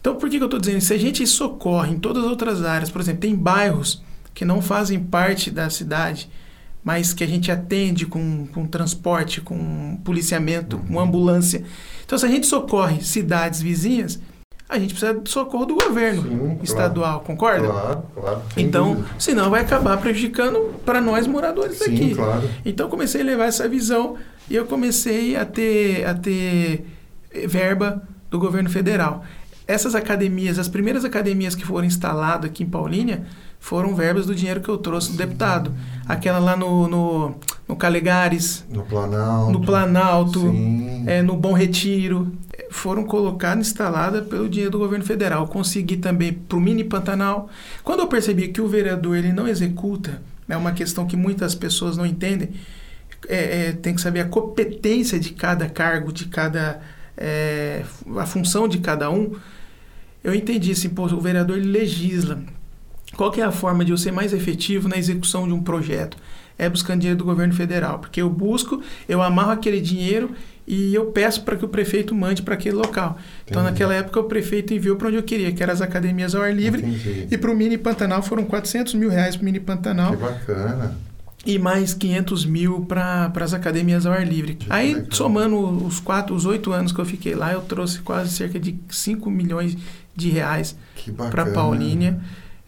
Então 0.00 0.14
por 0.14 0.30
que, 0.30 0.36
que 0.36 0.42
eu 0.42 0.46
estou 0.46 0.60
dizendo 0.60 0.78
isso? 0.78 0.88
Se 0.88 0.94
a 0.94 0.98
gente 0.98 1.26
socorre 1.26 1.94
em 1.94 1.98
todas 1.98 2.22
as 2.22 2.30
outras 2.30 2.64
áreas, 2.64 2.90
por 2.90 3.00
exemplo, 3.00 3.22
tem 3.22 3.34
bairros 3.34 4.02
que 4.34 4.44
não 4.44 4.62
fazem 4.62 4.98
parte 4.98 5.50
da 5.50 5.68
cidade, 5.70 6.30
mas 6.84 7.12
que 7.12 7.22
a 7.22 7.26
gente 7.26 7.50
atende 7.50 8.06
com, 8.06 8.46
com 8.46 8.66
transporte, 8.66 9.40
com 9.40 9.96
policiamento, 10.04 10.78
com 10.78 10.98
ambulância. 10.98 11.64
Então 12.04 12.18
se 12.18 12.26
a 12.26 12.28
gente 12.28 12.46
socorre 12.46 13.02
cidades 13.02 13.62
vizinhas, 13.62 14.18
a 14.72 14.78
gente 14.78 14.94
precisa 14.94 15.12
do 15.12 15.28
socorro 15.28 15.66
do 15.66 15.74
governo 15.74 16.22
Sim, 16.22 16.38
claro. 16.38 16.58
estadual, 16.62 17.20
concorda? 17.20 17.68
Claro, 17.68 18.02
claro. 18.14 18.42
Então, 18.56 18.94
dúvida. 18.94 19.14
senão 19.18 19.50
vai 19.50 19.60
acabar 19.60 19.98
prejudicando 19.98 20.74
para 20.84 20.98
nós 20.98 21.26
moradores 21.26 21.76
Sim, 21.76 21.94
aqui. 21.94 22.14
claro. 22.14 22.48
Então 22.64 22.88
comecei 22.88 23.20
a 23.20 23.24
levar 23.24 23.44
essa 23.44 23.68
visão 23.68 24.16
e 24.48 24.56
eu 24.56 24.64
comecei 24.64 25.36
a 25.36 25.44
ter, 25.44 26.06
a 26.06 26.14
ter 26.14 26.86
verba 27.46 28.02
do 28.30 28.38
governo 28.38 28.70
federal. 28.70 29.22
Essas 29.66 29.94
academias, 29.94 30.58
as 30.58 30.68
primeiras 30.68 31.04
academias 31.04 31.54
que 31.54 31.66
foram 31.66 31.86
instaladas 31.86 32.50
aqui 32.50 32.62
em 32.62 32.66
Paulínia, 32.66 33.26
foram 33.62 33.94
verbas 33.94 34.26
do 34.26 34.34
dinheiro 34.34 34.60
que 34.60 34.68
eu 34.68 34.76
trouxe 34.76 35.12
do 35.12 35.16
deputado. 35.16 35.72
Aquela 36.08 36.40
lá 36.40 36.56
no, 36.56 36.88
no, 36.88 37.34
no 37.68 37.76
Calegares, 37.76 38.64
No 38.68 38.82
Planalto. 38.82 39.52
no 39.52 39.60
Planalto, 39.64 40.54
é, 41.06 41.22
no 41.22 41.36
Bom 41.36 41.52
Retiro, 41.52 42.32
eh, 42.52 42.66
foram 42.70 43.04
colocadas, 43.04 43.68
instaladas 43.68 44.26
pelo 44.26 44.48
dinheiro 44.48 44.72
do 44.72 44.78
governo 44.80 45.04
federal. 45.04 45.46
Consegui 45.46 45.96
também 45.96 46.32
para 46.32 46.58
o 46.58 46.60
Mini 46.60 46.82
Pantanal. 46.82 47.48
Quando 47.84 48.00
eu 48.00 48.08
percebi 48.08 48.48
que 48.48 48.60
o 48.60 48.66
vereador 48.66 49.16
ele 49.16 49.32
não 49.32 49.46
executa, 49.46 50.20
é 50.48 50.56
uma 50.56 50.72
questão 50.72 51.06
que 51.06 51.16
muitas 51.16 51.54
pessoas 51.54 51.96
não 51.96 52.04
entendem, 52.04 52.50
é, 53.28 53.68
é, 53.68 53.72
tem 53.72 53.94
que 53.94 54.00
saber 54.00 54.20
a 54.20 54.24
competência 54.24 55.20
de 55.20 55.30
cada 55.30 55.68
cargo, 55.68 56.12
de 56.12 56.24
cada. 56.26 56.80
é, 57.16 57.84
a 58.18 58.26
função 58.26 58.66
de 58.66 58.78
cada 58.78 59.08
um. 59.08 59.36
Eu 60.24 60.34
entendi 60.34 60.72
assim, 60.72 60.88
pô, 60.88 61.04
o 61.04 61.20
vereador 61.20 61.56
ele 61.56 61.70
legisla. 61.70 62.40
Qual 63.16 63.30
que 63.30 63.40
é 63.40 63.44
a 63.44 63.52
forma 63.52 63.84
de 63.84 63.90
eu 63.92 63.96
ser 63.96 64.12
mais 64.12 64.32
efetivo 64.32 64.88
na 64.88 64.96
execução 64.96 65.46
de 65.46 65.52
um 65.52 65.62
projeto? 65.62 66.16
É 66.58 66.68
buscando 66.68 67.00
dinheiro 67.00 67.18
do 67.18 67.24
governo 67.24 67.54
federal, 67.54 67.98
porque 67.98 68.20
eu 68.22 68.28
busco, 68.30 68.80
eu 69.08 69.22
amarro 69.22 69.50
aquele 69.52 69.80
dinheiro 69.80 70.30
e 70.66 70.94
eu 70.94 71.06
peço 71.06 71.42
para 71.42 71.56
que 71.56 71.64
o 71.64 71.68
prefeito 71.68 72.14
mande 72.14 72.42
para 72.42 72.54
aquele 72.54 72.76
local. 72.76 73.18
Então, 73.44 73.62
Entendi. 73.62 73.72
naquela 73.72 73.94
época, 73.94 74.20
o 74.20 74.24
prefeito 74.24 74.72
enviou 74.72 74.96
para 74.96 75.08
onde 75.08 75.16
eu 75.16 75.22
queria, 75.22 75.50
que 75.50 75.62
eram 75.62 75.72
as 75.72 75.80
academias 75.80 76.34
ao 76.34 76.42
ar 76.42 76.54
livre. 76.54 76.82
Entendi. 76.82 77.26
E 77.30 77.36
para 77.38 77.50
o 77.50 77.56
Mini 77.56 77.76
Pantanal 77.78 78.22
foram 78.22 78.44
400 78.44 78.94
mil 78.94 79.10
reais 79.10 79.34
para 79.34 79.42
o 79.42 79.44
Mini 79.44 79.58
Pantanal 79.60 80.12
Que 80.12 80.16
bacana. 80.22 80.96
e 81.44 81.58
mais 81.58 81.94
500 81.94 82.46
mil 82.46 82.82
para 82.82 83.32
as 83.40 83.52
academias 83.54 84.06
ao 84.06 84.12
ar 84.12 84.24
livre. 84.26 84.54
Que 84.54 84.66
Aí, 84.70 84.94
legal. 84.94 85.08
somando 85.10 85.58
os 85.84 85.98
quatro, 85.98 86.34
os 86.34 86.44
oito 86.46 86.70
anos 86.70 86.92
que 86.92 87.00
eu 87.00 87.04
fiquei 87.06 87.34
lá, 87.34 87.52
eu 87.52 87.62
trouxe 87.62 87.98
quase 88.00 88.30
cerca 88.30 88.60
de 88.60 88.78
5 88.88 89.28
milhões 89.30 89.76
de 90.14 90.28
reais 90.28 90.76
para 91.30 91.46
Paulínia. 91.46 92.20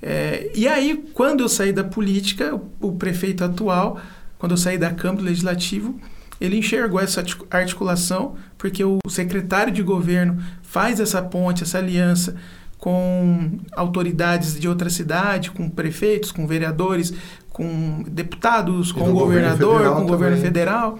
É, 0.06 0.50
e 0.54 0.68
aí, 0.68 1.02
quando 1.14 1.40
eu 1.40 1.48
saí 1.48 1.72
da 1.72 1.82
política, 1.82 2.54
o, 2.54 2.88
o 2.88 2.92
prefeito 2.92 3.42
atual, 3.42 3.98
quando 4.38 4.52
eu 4.52 4.58
saí 4.58 4.76
da 4.76 4.90
Câmara 4.90 5.22
do 5.22 5.24
Legislativo, 5.24 5.98
ele 6.38 6.58
enxergou 6.58 7.00
essa 7.00 7.20
artic- 7.20 7.46
articulação, 7.50 8.36
porque 8.58 8.84
o 8.84 8.98
secretário 9.08 9.72
de 9.72 9.82
governo 9.82 10.42
faz 10.60 11.00
essa 11.00 11.22
ponte, 11.22 11.62
essa 11.62 11.78
aliança 11.78 12.36
com 12.76 13.58
autoridades 13.72 14.60
de 14.60 14.68
outra 14.68 14.90
cidade, 14.90 15.50
com 15.50 15.70
prefeitos, 15.70 16.30
com 16.30 16.46
vereadores, 16.46 17.14
com 17.48 18.02
deputados, 18.06 18.92
com 18.92 19.00
governo 19.00 19.20
governador, 19.20 19.76
federal 19.78 19.96
com 19.96 20.02
o 20.02 20.06
governo 20.06 20.36
federal. 20.36 20.98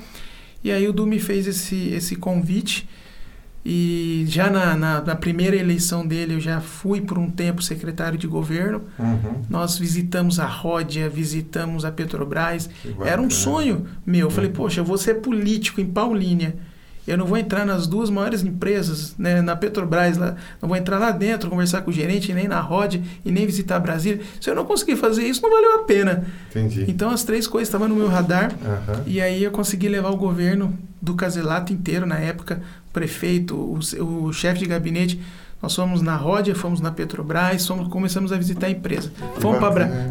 E 0.63 0.73
aí 0.73 0.89
o 0.89 0.95
Du 0.95 1.07
me 1.07 1.19
fez 1.19 1.47
esse, 1.47 1.89
esse 1.89 2.17
convite. 2.17 2.89
E 3.67 4.27
já 4.29 4.51
na, 4.51 4.77
na, 4.77 5.01
na 5.01 5.17
primeira 5.17 5.57
eleição 5.57 6.07
dele, 6.07 6.35
eu 6.35 6.41
já 6.41 6.61
fui 6.61 7.01
por 7.01 7.19
um 7.19 7.31
tempo 7.31 7.63
secretário 7.63 8.19
de 8.19 8.27
governo. 8.27 8.83
Uhum. 8.99 9.43
Nós 9.49 9.79
visitamos 9.79 10.39
a 10.39 10.45
Ródia, 10.45 11.09
visitamos 11.09 11.85
a 11.85 11.91
Petrobras. 11.91 12.69
Era 13.03 13.23
um 13.23 13.31
sonho 13.31 13.87
meu. 14.05 14.27
Eu 14.27 14.31
falei, 14.31 14.51
poxa, 14.51 14.81
eu 14.81 14.85
vou 14.85 14.99
ser 14.99 15.15
político 15.15 15.81
em 15.81 15.87
Paulínia. 15.87 16.57
Eu 17.07 17.19
não 17.19 17.27
vou 17.27 17.37
entrar 17.37 17.67
nas 17.67 17.87
duas 17.87 18.09
maiores 18.09 18.43
empresas, 18.43 19.15
né, 19.19 19.43
na 19.43 19.55
Petrobras, 19.55 20.17
lá, 20.17 20.37
não 20.61 20.69
vou 20.69 20.77
entrar 20.77 20.99
lá 20.99 21.11
dentro, 21.11 21.51
conversar 21.51 21.83
com 21.83 21.91
o 21.91 21.93
gerente, 21.95 22.33
nem 22.33 22.49
na 22.49 22.61
Ródia 22.61 23.03
e 23.25 23.31
nem 23.31 23.45
visitar 23.45 23.79
Brasília. 23.79 24.21
Se 24.41 24.49
eu 24.49 24.55
não 24.55 24.65
conseguir 24.65 24.97
fazer 24.97 25.25
isso, 25.25 25.43
não 25.43 25.51
valeu 25.51 25.81
a 25.81 25.85
pena. 25.85 26.25
Entendi. 26.51 26.85
Então 26.89 27.11
as 27.11 27.23
três 27.23 27.47
coisas 27.47 27.69
estavam 27.69 27.89
no 27.89 27.95
meu 27.95 28.09
radar. 28.09 28.53
Aham. 28.65 29.03
E 29.07 29.21
aí 29.21 29.45
eu 29.45 29.51
consegui 29.51 29.89
levar 29.89 30.11
o 30.11 30.17
governo 30.17 30.77
do 31.01 31.15
Caselato 31.15 31.73
inteiro 31.73 32.07
na 32.07 32.19
época, 32.19 32.63
o 32.89 32.93
prefeito, 32.93 33.55
o, 33.55 34.25
o 34.25 34.33
chefe 34.33 34.61
de 34.61 34.67
gabinete. 34.67 35.21
Nós 35.61 35.75
fomos 35.75 36.03
na 36.03 36.15
Ródia, 36.15 36.55
fomos 36.55 36.81
na 36.81 36.91
Petrobras, 36.91 37.67
fomos, 37.67 37.89
começamos 37.89 38.33
a 38.33 38.37
visitar 38.37 38.67
a 38.67 38.71
empresa. 38.71 39.11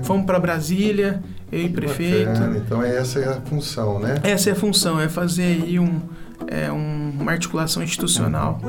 Fomos 0.03 0.25
para 0.25 0.39
Brasília, 0.39 1.21
eu 1.51 1.61
e 1.61 1.69
prefeito. 1.69 2.27
bacana. 2.27 2.57
Então 2.57 2.81
essa 2.81 3.19
é 3.19 3.29
a 3.29 3.41
função, 3.41 3.99
né? 3.99 4.15
Essa 4.23 4.49
é 4.49 4.53
a 4.53 4.55
função, 4.55 4.99
é 4.99 5.07
fazer 5.07 5.43
aí 5.43 5.77
um, 5.77 6.01
é, 6.47 6.71
um, 6.71 7.13
uma 7.19 7.31
articulação 7.31 7.83
institucional. 7.83 8.59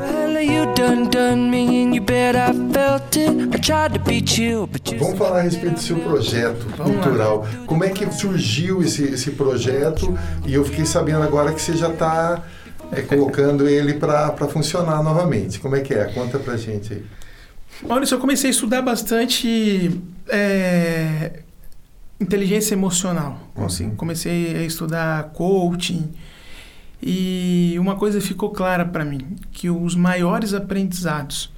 Vamos 4.98 5.18
falar 5.18 5.38
a 5.38 5.42
respeito 5.42 5.74
do 5.74 5.80
seu 5.80 5.96
projeto 5.98 6.66
Vamos 6.76 6.96
lá. 6.96 7.02
cultural. 7.02 7.46
Como 7.66 7.84
é 7.84 7.90
que 7.90 8.10
surgiu 8.12 8.82
esse, 8.82 9.04
esse 9.04 9.30
projeto? 9.32 10.18
E 10.46 10.54
eu 10.54 10.64
fiquei 10.64 10.84
sabendo 10.84 11.22
agora 11.22 11.52
que 11.52 11.60
você 11.60 11.76
já 11.76 11.88
está 11.88 12.42
colocando 13.08 13.68
ele 13.68 13.94
para 13.94 14.48
funcionar 14.48 15.02
novamente. 15.02 15.58
Como 15.58 15.76
é 15.76 15.80
que 15.80 15.94
é? 15.94 16.04
Conta 16.06 16.38
pra 16.38 16.56
gente 16.56 16.92
aí. 16.92 17.04
Maurício, 17.82 18.14
eu 18.14 18.20
comecei 18.20 18.48
a 18.48 18.52
estudar 18.52 18.82
bastante 18.82 20.00
é, 20.28 21.40
inteligência 22.20 22.74
emocional. 22.74 23.38
Uhum. 23.56 23.66
Assim, 23.66 23.90
comecei 23.90 24.56
a 24.56 24.62
estudar 24.62 25.30
coaching 25.32 26.12
e 27.06 27.76
uma 27.78 27.96
coisa 27.96 28.18
ficou 28.18 28.48
clara 28.48 28.82
para 28.82 29.04
mim, 29.04 29.36
que 29.52 29.68
os 29.68 29.94
maiores 29.94 30.54
aprendizados, 30.54 31.52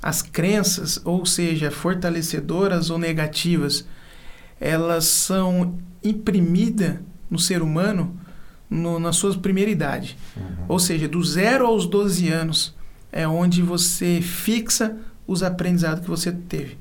as 0.00 0.22
crenças, 0.22 1.00
ou 1.04 1.26
seja, 1.26 1.68
fortalecedoras 1.68 2.88
ou 2.88 2.96
negativas, 2.96 3.84
elas 4.60 5.06
são 5.06 5.76
imprimidas 6.04 7.00
no 7.28 7.40
ser 7.40 7.60
humano 7.60 8.16
no, 8.70 9.00
na 9.00 9.12
sua 9.12 9.36
primeira 9.36 9.68
idade. 9.68 10.16
Ou 10.68 10.78
seja, 10.78 11.08
do 11.08 11.24
zero 11.24 11.66
aos 11.66 11.84
12 11.84 12.28
anos 12.28 12.72
é 13.10 13.26
onde 13.26 13.62
você 13.62 14.20
fixa 14.22 14.96
os 15.26 15.42
aprendizados 15.42 16.04
que 16.04 16.08
você 16.08 16.30
teve. 16.30 16.78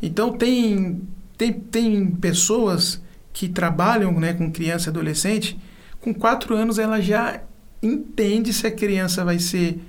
Então 0.00 0.32
tem, 0.32 1.02
tem, 1.36 1.52
tem 1.52 2.06
pessoas 2.06 3.02
que 3.34 3.50
trabalham 3.50 4.18
né, 4.18 4.32
com 4.32 4.50
criança 4.50 4.88
e 4.88 4.90
adolescente, 4.90 5.58
com 6.02 6.12
quatro 6.12 6.54
anos 6.54 6.78
ela 6.78 7.00
já 7.00 7.40
entende 7.82 8.52
se 8.52 8.66
a 8.66 8.70
criança 8.70 9.24
vai 9.24 9.38
ser 9.38 9.80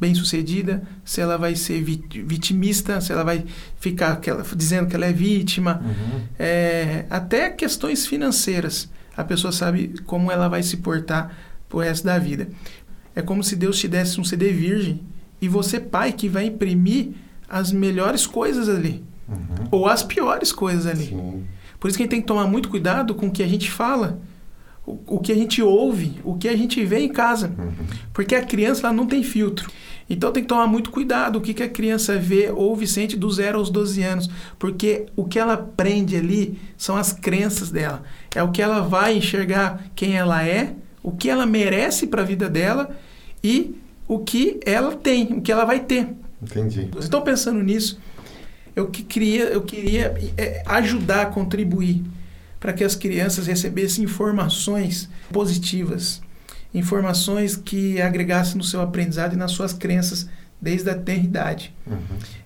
bem 0.00 0.14
sucedida, 0.14 0.82
se 1.04 1.20
ela 1.20 1.36
vai 1.38 1.54
ser 1.56 1.82
vi- 1.82 2.04
vitimista, 2.24 3.00
se 3.00 3.12
ela 3.12 3.24
vai 3.24 3.44
ficar 3.78 4.12
aquela- 4.12 4.44
dizendo 4.54 4.88
que 4.88 4.94
ela 4.96 5.06
é 5.06 5.12
vítima, 5.12 5.82
é, 6.38 7.06
até 7.08 7.50
questões 7.50 8.06
financeiras. 8.06 8.88
A 9.16 9.24
pessoa 9.24 9.52
sabe 9.52 9.94
como 10.04 10.30
ela 10.30 10.48
vai 10.48 10.62
se 10.62 10.76
portar 10.78 11.34
pro 11.68 11.78
resto 11.78 12.04
da 12.04 12.18
vida. 12.18 12.48
É 13.14 13.22
como 13.22 13.42
se 13.44 13.54
Deus 13.56 13.78
te 13.78 13.86
desse 13.88 14.20
um 14.20 14.24
CD 14.24 14.50
virgem 14.52 15.00
e 15.40 15.48
você, 15.48 15.78
pai, 15.80 16.12
que 16.12 16.28
vai 16.28 16.46
imprimir 16.46 17.10
as 17.48 17.70
melhores 17.72 18.26
coisas 18.26 18.68
ali. 18.68 19.02
Ou 19.70 19.86
as 19.88 20.02
piores 20.02 20.52
coisas 20.52 20.86
ali. 20.86 21.06
Sim. 21.06 21.44
Por 21.78 21.88
isso 21.88 21.96
que 21.96 22.02
a 22.02 22.04
gente 22.04 22.10
tem 22.10 22.20
que 22.20 22.26
tomar 22.26 22.46
muito 22.46 22.68
cuidado 22.68 23.14
com 23.14 23.26
o 23.28 23.30
que 23.30 23.42
a 23.42 23.48
gente 23.48 23.70
fala, 23.70 24.18
o, 24.86 24.98
o 25.16 25.18
que 25.18 25.32
a 25.32 25.34
gente 25.34 25.62
ouve, 25.62 26.20
o 26.24 26.36
que 26.36 26.48
a 26.48 26.56
gente 26.56 26.84
vê 26.84 27.00
em 27.00 27.08
casa. 27.08 27.52
Porque 28.12 28.34
a 28.34 28.44
criança 28.44 28.86
ela 28.86 28.92
não 28.92 29.06
tem 29.06 29.22
filtro. 29.22 29.70
Então 30.08 30.30
tem 30.30 30.42
que 30.42 30.48
tomar 30.48 30.66
muito 30.66 30.90
cuidado 30.90 31.36
o 31.36 31.40
que, 31.40 31.54
que 31.54 31.62
a 31.62 31.68
criança 31.68 32.18
vê, 32.18 32.50
ouve, 32.50 32.86
sente 32.86 33.16
do 33.16 33.30
zero 33.30 33.58
aos 33.58 33.70
12 33.70 34.02
anos. 34.02 34.30
Porque 34.58 35.06
o 35.16 35.24
que 35.24 35.38
ela 35.38 35.54
aprende 35.54 36.16
ali 36.16 36.58
são 36.76 36.96
as 36.96 37.12
crenças 37.12 37.70
dela. 37.70 38.02
É 38.34 38.42
o 38.42 38.50
que 38.50 38.60
ela 38.60 38.80
vai 38.80 39.16
enxergar 39.16 39.84
quem 39.94 40.16
ela 40.16 40.46
é, 40.46 40.74
o 41.02 41.12
que 41.12 41.30
ela 41.30 41.46
merece 41.46 42.06
para 42.06 42.22
a 42.22 42.24
vida 42.24 42.48
dela 42.48 42.94
e 43.42 43.74
o 44.06 44.18
que 44.18 44.60
ela 44.64 44.94
tem, 44.94 45.32
o 45.32 45.40
que 45.40 45.50
ela 45.50 45.64
vai 45.64 45.80
ter. 45.80 46.08
Entendi. 46.42 46.90
Estão 46.98 47.22
pensando 47.22 47.62
nisso? 47.62 47.98
Eu 48.76 48.88
que 48.88 49.02
queria, 49.02 49.44
eu 49.44 49.62
queria 49.62 50.14
é, 50.36 50.62
ajudar, 50.66 51.30
contribuir 51.30 52.02
para 52.64 52.72
que 52.72 52.82
as 52.82 52.94
crianças 52.94 53.46
recebessem 53.46 54.04
informações 54.04 55.10
positivas, 55.30 56.22
informações 56.72 57.56
que 57.56 58.00
agregassem 58.00 58.56
no 58.56 58.64
seu 58.64 58.80
aprendizado 58.80 59.34
e 59.34 59.36
nas 59.36 59.52
suas 59.52 59.74
crenças 59.74 60.26
desde 60.58 60.88
a 60.88 60.94
tenra 60.94 61.22
idade. 61.22 61.74
Uhum. 61.86 61.98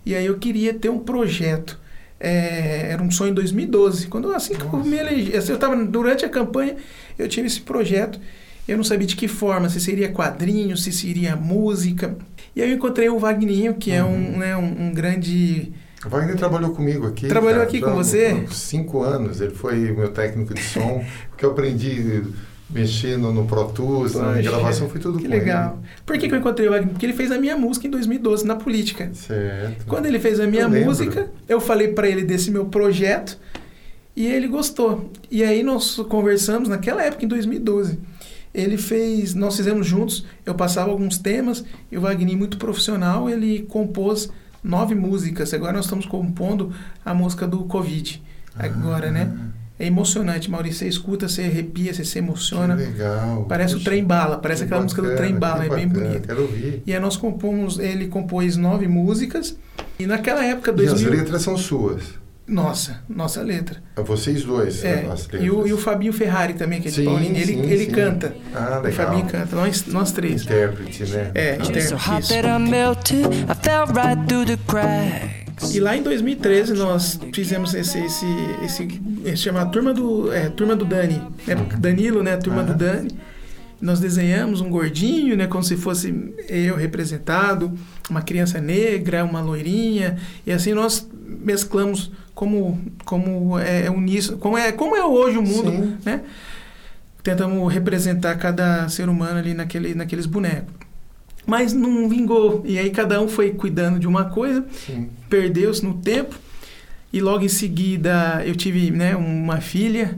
E 0.05 0.13
aí 0.13 0.25
eu 0.25 0.37
queria 0.37 0.73
ter 0.73 0.89
um 0.89 0.99
projeto. 0.99 1.79
É, 2.19 2.91
era 2.91 3.01
um 3.01 3.09
sonho 3.09 3.31
em 3.31 3.33
2012, 3.33 4.07
quando 4.07 4.29
assim 4.33 4.55
que 4.55 4.65
eu 4.65 4.83
me 4.83 4.97
elegi, 4.97 5.37
assim, 5.37 5.51
eu 5.51 5.55
estava 5.55 5.73
durante 5.85 6.25
a 6.25 6.29
campanha, 6.29 6.75
eu 7.17 7.29
tive 7.29 7.47
esse 7.47 7.61
projeto. 7.61 8.19
Eu 8.67 8.75
não 8.75 8.83
sabia 8.83 9.07
de 9.07 9.15
que 9.15 9.29
forma, 9.29 9.69
se 9.69 9.79
seria 9.79 10.11
quadrinho, 10.11 10.75
se 10.75 10.91
seria 10.91 11.37
música. 11.37 12.17
E 12.53 12.61
aí 12.61 12.69
eu 12.69 12.75
encontrei 12.75 13.07
o 13.07 13.17
Vagninho, 13.17 13.75
que 13.75 13.89
é 13.89 14.03
um, 14.03 14.37
né, 14.37 14.57
um, 14.57 14.87
um 14.87 14.93
grande 14.93 15.71
O 16.05 16.09
Wagner 16.09 16.35
trabalhou 16.37 16.71
comigo 16.71 17.07
aqui. 17.07 17.27
Trabalhou 17.27 17.61
aqui 17.61 17.79
com 17.81 17.87
já 17.87 17.93
você? 17.93 18.45
Cinco 18.51 19.01
anos. 19.03 19.41
Ele 19.41 19.53
foi 19.53 19.91
meu 19.91 20.09
técnico 20.11 20.53
de 20.53 20.61
som, 20.61 21.03
porque 21.29 21.45
eu 21.45 21.51
aprendi 21.51 22.23
mexendo 22.69 23.33
no 23.33 23.45
Pro 23.45 23.65
Tools, 23.69 24.13
na 24.13 24.33
Poxa, 24.33 24.41
gravação, 24.43 24.87
foi 24.89 24.99
tudo 25.01 25.17
Que 25.17 25.27
legal. 25.27 25.81
Por 26.05 26.17
que, 26.17 26.27
que 26.27 26.33
eu 26.33 26.39
encontrei 26.39 26.67
o 26.67 26.71
Wagner? 26.71 26.91
Porque 26.91 27.05
ele 27.05 27.13
fez 27.13 27.31
a 27.31 27.37
minha 27.39 27.57
música 27.57 27.87
em 27.87 27.89
2012, 27.89 28.45
na 28.45 28.55
política. 28.55 29.05
ele. 29.05 29.15
Certo. 29.15 29.85
Quando 29.87 30.05
ele 30.05 30.19
fez 30.19 30.39
a 30.39 30.45
minha 30.47 30.63
Eu 30.63 30.69
lembro. 30.69 30.87
música, 30.89 31.29
eu 31.47 31.59
falei 31.59 31.89
para 31.89 32.07
ele 32.07 32.23
desse 32.23 32.51
meu 32.51 32.65
projeto 32.65 33.37
e 34.15 34.27
ele 34.27 34.47
gostou. 34.47 35.11
E 35.31 35.43
aí 35.43 35.63
nós 35.63 35.95
conversamos 36.07 36.69
naquela 36.69 37.03
época, 37.03 37.25
em 37.25 37.27
2012. 37.27 37.99
Ele 38.53 38.77
fez, 38.77 39.33
nós 39.33 39.57
fizemos 39.57 39.85
juntos, 39.85 40.25
eu 40.45 40.55
passava 40.55 40.91
alguns 40.91 41.17
temas 41.17 41.63
e 41.91 41.97
o 41.97 42.01
Wagner, 42.01 42.37
muito 42.37 42.57
profissional, 42.57 43.29
ele 43.29 43.63
compôs 43.69 44.31
nove 44.63 44.95
músicas. 44.95 45.53
Agora 45.53 45.73
nós 45.73 45.85
estamos 45.85 46.05
compondo 46.05 46.71
a 47.03 47.13
música 47.13 47.47
do 47.47 47.63
Covid. 47.63 48.21
Agora, 48.55 49.11
né? 49.11 49.31
É 49.79 49.85
emocionante, 49.85 50.51
Maurício. 50.51 50.79
Você 50.79 50.87
escuta, 50.89 51.29
você 51.29 51.43
arrepia, 51.43 51.93
você 51.93 52.03
se 52.03 52.19
emociona. 52.19 52.75
Que 52.75 52.83
legal. 52.83 53.45
Parece 53.47 53.75
o 53.75 53.77
Puxa, 53.77 53.89
trem 53.89 54.03
bala, 54.03 54.37
parece 54.37 54.61
que 54.61 54.65
aquela 54.65 54.81
música 54.83 55.01
do 55.01 55.07
bacana, 55.07 55.27
trem 55.27 55.39
bala, 55.39 55.65
é 55.65 55.69
bem 55.69 55.87
bacana, 55.87 56.07
bonita. 56.07 56.27
Quero 56.27 56.41
ouvir. 56.41 56.83
E 56.85 56.93
aí 56.93 56.99
nós 56.99 57.15
compomos, 57.15 57.79
ele 57.79 58.07
compôs 58.07 58.57
nove 58.57 58.89
músicas. 58.89 59.57
E 59.97 60.05
naquela 60.05 60.43
época, 60.43 60.71
E 60.71 60.85
as 60.85 61.01
2000... 61.01 61.11
letras 61.11 61.41
são 61.41 61.55
suas. 61.57 62.03
Nossa, 62.49 63.01
nossa 63.07 63.41
letra. 63.43 63.77
É 63.95 64.01
Vocês 64.01 64.43
dois, 64.43 64.83
É, 64.83 64.95
letras. 64.95 65.27
e 65.39 65.51
o, 65.51 65.67
e 65.67 65.71
o 65.73 65.77
Fabinho 65.77 66.11
Ferrari 66.11 66.53
também, 66.55 66.81
que 66.81 66.87
é 66.87 66.91
de 66.91 66.97
Sim, 66.97 67.05
Paulínia, 67.05 67.39
ele, 67.41 67.53
sim, 67.53 67.61
ele 67.61 67.85
sim. 67.85 67.91
canta. 67.91 68.35
Ah, 68.55 68.79
O 68.79 68.83
legal. 68.83 69.05
Fabinho 69.07 69.25
canta, 69.27 69.55
nós, 69.55 69.85
nós 69.85 70.11
três. 70.11 70.41
Intérprete, 70.43 71.03
né? 71.05 71.31
É, 71.35 71.51
Ah. 71.51 71.55
intérprete. 71.65 71.87
so 71.89 71.95
hot 71.95 72.19
isso. 72.23 72.29
that 72.33 72.47
I 72.47 72.57
melted. 72.59 73.25
I 73.27 73.55
fell 73.63 73.85
right 73.85 74.25
through 74.27 74.45
the 74.47 74.57
cracks. 74.67 75.75
E 75.75 75.79
lá 75.79 75.95
em 75.95 76.01
2013 76.01 76.73
nós 76.73 77.19
fizemos 77.33 77.73
esse, 77.73 77.99
esse, 77.99 78.25
esse, 78.65 79.01
esse 79.25 79.37
chama 79.37 79.65
Turma 79.67 79.93
do, 79.93 80.31
é, 80.33 80.49
Turma 80.49 80.75
do 80.75 80.85
Dani, 80.85 81.21
né? 81.45 81.55
Danilo, 81.77 82.23
né? 82.23 82.37
Turma 82.37 82.63
do 82.63 82.69
Aham. 82.71 82.77
Dani. 82.77 83.09
Nós 83.81 83.99
desenhamos 83.99 84.59
um 84.59 84.69
gordinho, 84.69 85.37
né? 85.37 85.47
Como 85.47 85.63
se 85.63 85.77
fosse 85.77 86.33
eu 86.49 86.75
representado, 86.75 87.73
uma 88.09 88.21
criança 88.21 88.59
negra, 88.59 89.23
uma 89.23 89.39
loirinha, 89.41 90.17
e 90.45 90.51
assim 90.51 90.73
nós 90.73 91.07
mesclamos 91.25 92.11
como 92.39 92.79
como 93.03 93.59
é 93.59 93.91
uníssono, 93.91 94.37
como 94.37 94.57
é 94.57 94.71
como 94.71 94.95
é 94.95 95.03
hoje 95.03 95.37
o 95.37 95.41
mundo, 95.41 95.71
Sim. 95.71 95.97
né? 96.05 96.21
Tentamos 97.21 97.73
representar 97.73 98.33
cada 98.37 98.87
ser 98.87 99.09
humano 99.09 99.39
ali 99.39 99.53
naquele, 99.53 99.93
naqueles 99.93 100.25
bonecos. 100.25 100.73
Mas 101.45 101.73
não 101.73 102.07
vingou. 102.07 102.63
E 102.65 102.79
aí 102.79 102.91
cada 102.91 103.19
um 103.21 103.27
foi 103.27 103.49
cuidando 103.49 103.99
de 103.99 104.07
uma 104.07 104.23
coisa 104.29 104.63
perdeu-se 105.29 105.83
no 105.83 105.95
tempo 105.95 106.33
e 107.11 107.19
logo 107.19 107.43
em 107.43 107.49
seguida 107.49 108.41
eu 108.45 108.55
tive 108.55 108.89
né, 108.89 109.17
uma 109.17 109.59
filha 109.59 110.17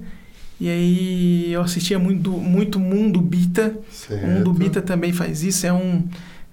e 0.59 0.69
aí 0.69 1.51
eu 1.51 1.61
assistia 1.61 1.97
muito 1.97 2.29
muito 2.29 2.79
Mundo 2.79 3.19
Bita 3.19 3.75
Certo. 3.89 4.23
o 4.23 4.27
Mundo 4.27 4.53
Bita 4.53 4.79
também 4.79 5.11
faz 5.11 5.41
isso 5.43 5.65
é 5.65 5.73
um 5.73 6.03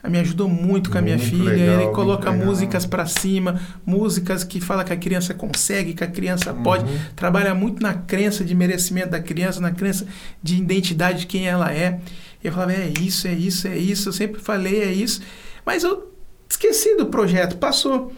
me 0.08 0.18
ajudou 0.18 0.48
muito 0.48 0.90
com 0.90 0.98
a 0.98 1.02
minha 1.02 1.16
Muito 1.16 1.28
filha 1.30 1.50
legal, 1.50 1.80
ele 1.80 1.90
coloca 1.90 2.30
músicas 2.30 2.86
para 2.86 3.04
cima 3.06 3.60
músicas 3.84 4.44
que 4.44 4.60
fala 4.60 4.84
que 4.84 4.92
a 4.92 4.96
criança 4.96 5.34
consegue 5.34 5.92
que 5.94 6.04
a 6.04 6.06
criança 6.06 6.54
pode 6.54 6.84
Uhum. 6.84 6.98
trabalha 7.16 7.54
muito 7.54 7.82
na 7.82 7.94
crença 7.94 8.44
de 8.44 8.54
merecimento 8.54 9.10
da 9.10 9.20
criança 9.20 9.60
na 9.60 9.72
crença 9.72 10.06
de 10.42 10.56
identidade 10.56 11.20
de 11.20 11.26
quem 11.26 11.48
ela 11.48 11.72
é 11.72 11.98
eu 12.44 12.52
falava 12.52 12.72
é 12.72 12.92
isso 13.00 13.26
é 13.26 13.32
isso 13.32 13.66
é 13.66 13.76
isso 13.76 14.08
eu 14.10 14.12
sempre 14.12 14.40
falei 14.40 14.82
é 14.82 14.92
isso 14.92 15.20
mas 15.66 15.82
eu 15.82 16.12
esqueci 16.48 16.96
do 16.96 17.06
projeto 17.06 17.56
passou 17.56 18.12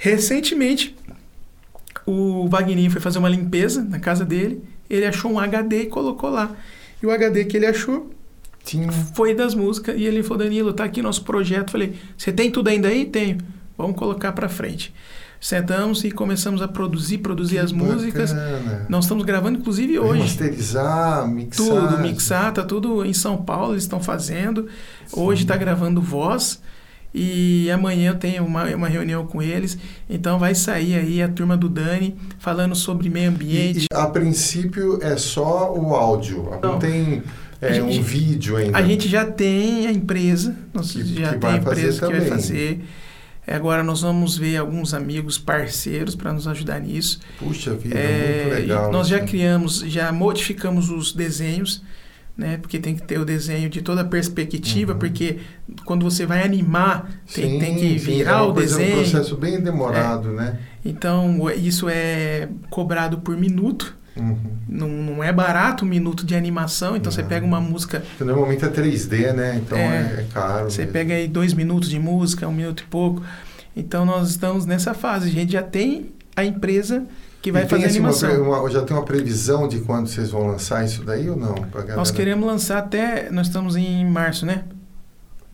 Recentemente, 0.00 0.94
o 2.06 2.46
Wagninho 2.48 2.88
foi 2.90 3.00
fazer 3.00 3.18
uma 3.18 3.28
limpeza 3.28 3.82
na 3.82 3.98
casa 3.98 4.24
dele. 4.24 4.62
Ele 4.88 5.04
achou 5.04 5.30
um 5.32 5.40
HD 5.40 5.82
e 5.82 5.86
colocou 5.86 6.30
lá. 6.30 6.54
E 7.02 7.06
o 7.06 7.10
HD 7.10 7.44
que 7.46 7.56
ele 7.56 7.66
achou 7.66 8.08
Tinha 8.68 8.92
foi 8.92 9.34
das 9.34 9.54
músicas. 9.54 9.96
E 9.98 10.04
ele 10.04 10.22
falou: 10.22 10.44
Danilo, 10.44 10.74
tá 10.74 10.84
aqui 10.84 11.00
nosso 11.00 11.24
projeto. 11.24 11.70
Falei: 11.70 11.94
Você 12.16 12.30
tem 12.30 12.50
tudo 12.50 12.68
ainda 12.68 12.88
aí? 12.88 13.06
Tenho. 13.06 13.38
Vamos 13.78 13.96
colocar 13.96 14.32
para 14.32 14.46
frente. 14.46 14.92
Sentamos 15.40 16.04
e 16.04 16.10
começamos 16.10 16.60
a 16.60 16.68
produzir, 16.68 17.18
produzir 17.18 17.58
as 17.58 17.72
músicas. 17.72 18.32
Bacana. 18.32 18.86
Nós 18.88 19.04
estamos 19.04 19.24
gravando, 19.24 19.58
inclusive, 19.58 19.98
hoje. 19.98 20.20
Masterizar, 20.22 21.26
mixar. 21.28 21.66
Tudo, 21.66 21.98
mixar, 21.98 22.52
tá 22.52 22.62
tudo 22.62 23.04
em 23.04 23.14
São 23.14 23.38
Paulo, 23.38 23.72
eles 23.72 23.84
estão 23.84 24.00
fazendo. 24.00 24.66
Hoje 25.12 25.42
está 25.42 25.56
gravando 25.56 26.02
voz. 26.02 26.60
E 27.14 27.70
amanhã 27.70 28.10
eu 28.10 28.18
tenho 28.18 28.44
uma, 28.44 28.64
uma 28.74 28.88
reunião 28.88 29.26
com 29.26 29.40
eles. 29.40 29.78
Então 30.10 30.38
vai 30.38 30.54
sair 30.54 30.94
aí 30.96 31.22
a 31.22 31.28
turma 31.28 31.56
do 31.56 31.68
Dani 31.68 32.18
falando 32.38 32.74
sobre 32.74 33.08
meio 33.08 33.30
ambiente. 33.30 33.86
E, 33.90 33.94
e, 33.94 33.96
a 33.96 34.06
princípio 34.06 34.98
é 35.00 35.16
só 35.16 35.72
o 35.72 35.94
áudio. 35.94 36.50
Não, 36.62 36.72
Não. 36.72 36.78
tem 36.78 37.22
É 37.60 37.78
A 37.78 37.82
um 37.84 37.90
gente- 37.90 38.02
vídeo 38.04 38.56
ainda. 38.56 38.78
A 38.78 38.82
gente 38.82 39.08
já 39.08 39.24
tem 39.24 39.86
a 39.86 39.92
empresa, 39.92 40.54
nós 40.72 40.92
Que- 40.92 41.02
já 41.20 41.32
que 41.34 41.38
tem 41.38 41.50
a 41.50 41.56
empresa 41.56 42.06
que 42.06 42.12
vai 42.12 42.20
fazer. 42.26 42.80
É, 43.46 43.54
Agora 43.56 43.82
nós 43.82 44.02
vamos 44.02 44.36
ver 44.36 44.58
alguns 44.58 44.92
amigos 44.92 45.38
parceiros 45.38 46.14
para 46.14 46.32
nos 46.34 46.46
ajudar 46.46 46.80
nisso. 46.80 47.18
Puxa 47.38 47.72
vida, 47.74 47.98
É, 47.98 48.42
muito 48.44 48.60
legal. 48.60 48.92
nós 48.92 49.08
já 49.08 49.20
criamos, 49.20 49.80
já 49.86 50.12
modificamos 50.12 50.90
os 50.90 51.12
desenhos, 51.12 51.82
né? 52.36 52.58
Porque 52.58 52.78
tem 52.78 52.94
que 52.94 53.02
ter 53.02 53.18
o 53.18 53.24
desenho 53.24 53.70
de 53.70 53.80
toda 53.80 54.02
a 54.02 54.04
perspectiva, 54.04 54.92
Uhum. 54.92 54.98
porque 54.98 55.38
quando 55.86 56.04
você 56.04 56.26
vai 56.26 56.44
animar, 56.44 57.10
tem, 57.34 57.52
Sim, 57.52 57.58
tem 57.58 57.74
que 57.76 57.98
sim, 57.98 58.16
virar 58.18 58.32
é 58.32 58.34
uma 58.42 58.46
o 58.48 58.52
desenho. 58.52 58.96
um 58.98 59.02
processo 59.02 59.34
bem 59.36 59.60
demorado, 59.62 60.28
né? 60.30 60.58
Então, 60.84 61.50
isso 61.56 61.88
é 61.88 62.48
cobrado 62.70 63.18
por 63.18 63.34
minuto. 63.36 63.96
Uhum. 64.18 64.36
Não, 64.68 64.88
não 64.88 65.24
é 65.24 65.32
barato 65.32 65.84
um 65.84 65.88
minuto 65.88 66.26
de 66.26 66.34
animação. 66.34 66.96
Então, 66.96 67.10
você 67.12 67.22
Não. 67.22 67.28
pega 67.28 67.46
uma 67.46 67.60
música, 67.60 68.00
Porque 68.00 68.24
Normalmente 68.24 68.64
é 68.64 68.68
3D, 68.68 69.32
né? 69.32 69.56
Então 69.64 69.78
É. 69.78 69.82
é, 70.18 70.20
é 70.20 70.26
caro. 70.32 70.64
você 70.70 70.80
mesmo. 70.82 70.92
pega 70.92 71.14
aí 71.14 71.28
dois 71.28 71.52
minutos 71.54 71.88
de 71.88 71.98
música, 71.98 72.46
um 72.48 72.52
minuto 72.52 72.82
e 72.82 72.86
pouco. 72.86 73.22
Então, 73.76 74.04
nós 74.04 74.28
estamos 74.30 74.66
nessa 74.66 74.92
fase. 74.94 75.28
A 75.28 75.32
gente 75.32 75.52
já 75.52 75.62
tem 75.62 76.10
a 76.36 76.44
empresa 76.44 77.04
que 77.40 77.52
vai 77.52 77.64
E 77.64 77.68
fazer 77.68 77.84
assim, 77.86 78.00
uma 78.00 78.08
animação. 78.08 78.30
pre- 78.30 78.38
uma- 78.40 78.70
já 78.70 78.82
tem 78.82 78.96
uma 78.96 79.04
previsão 79.04 79.68
de 79.68 79.78
quando 79.80 80.08
vocês 80.08 80.30
vão 80.30 80.46
lançar 80.48 80.84
isso 80.84 81.04
daí 81.04 81.30
ou 81.30 81.36
não? 81.36 81.54
Nós 81.94 82.10
queremos 82.10 82.44
lançar 82.46 82.78
até. 82.78 83.30
Nós 83.30 83.46
estamos 83.46 83.76
em 83.76 84.04
março, 84.04 84.44
né? 84.44 84.64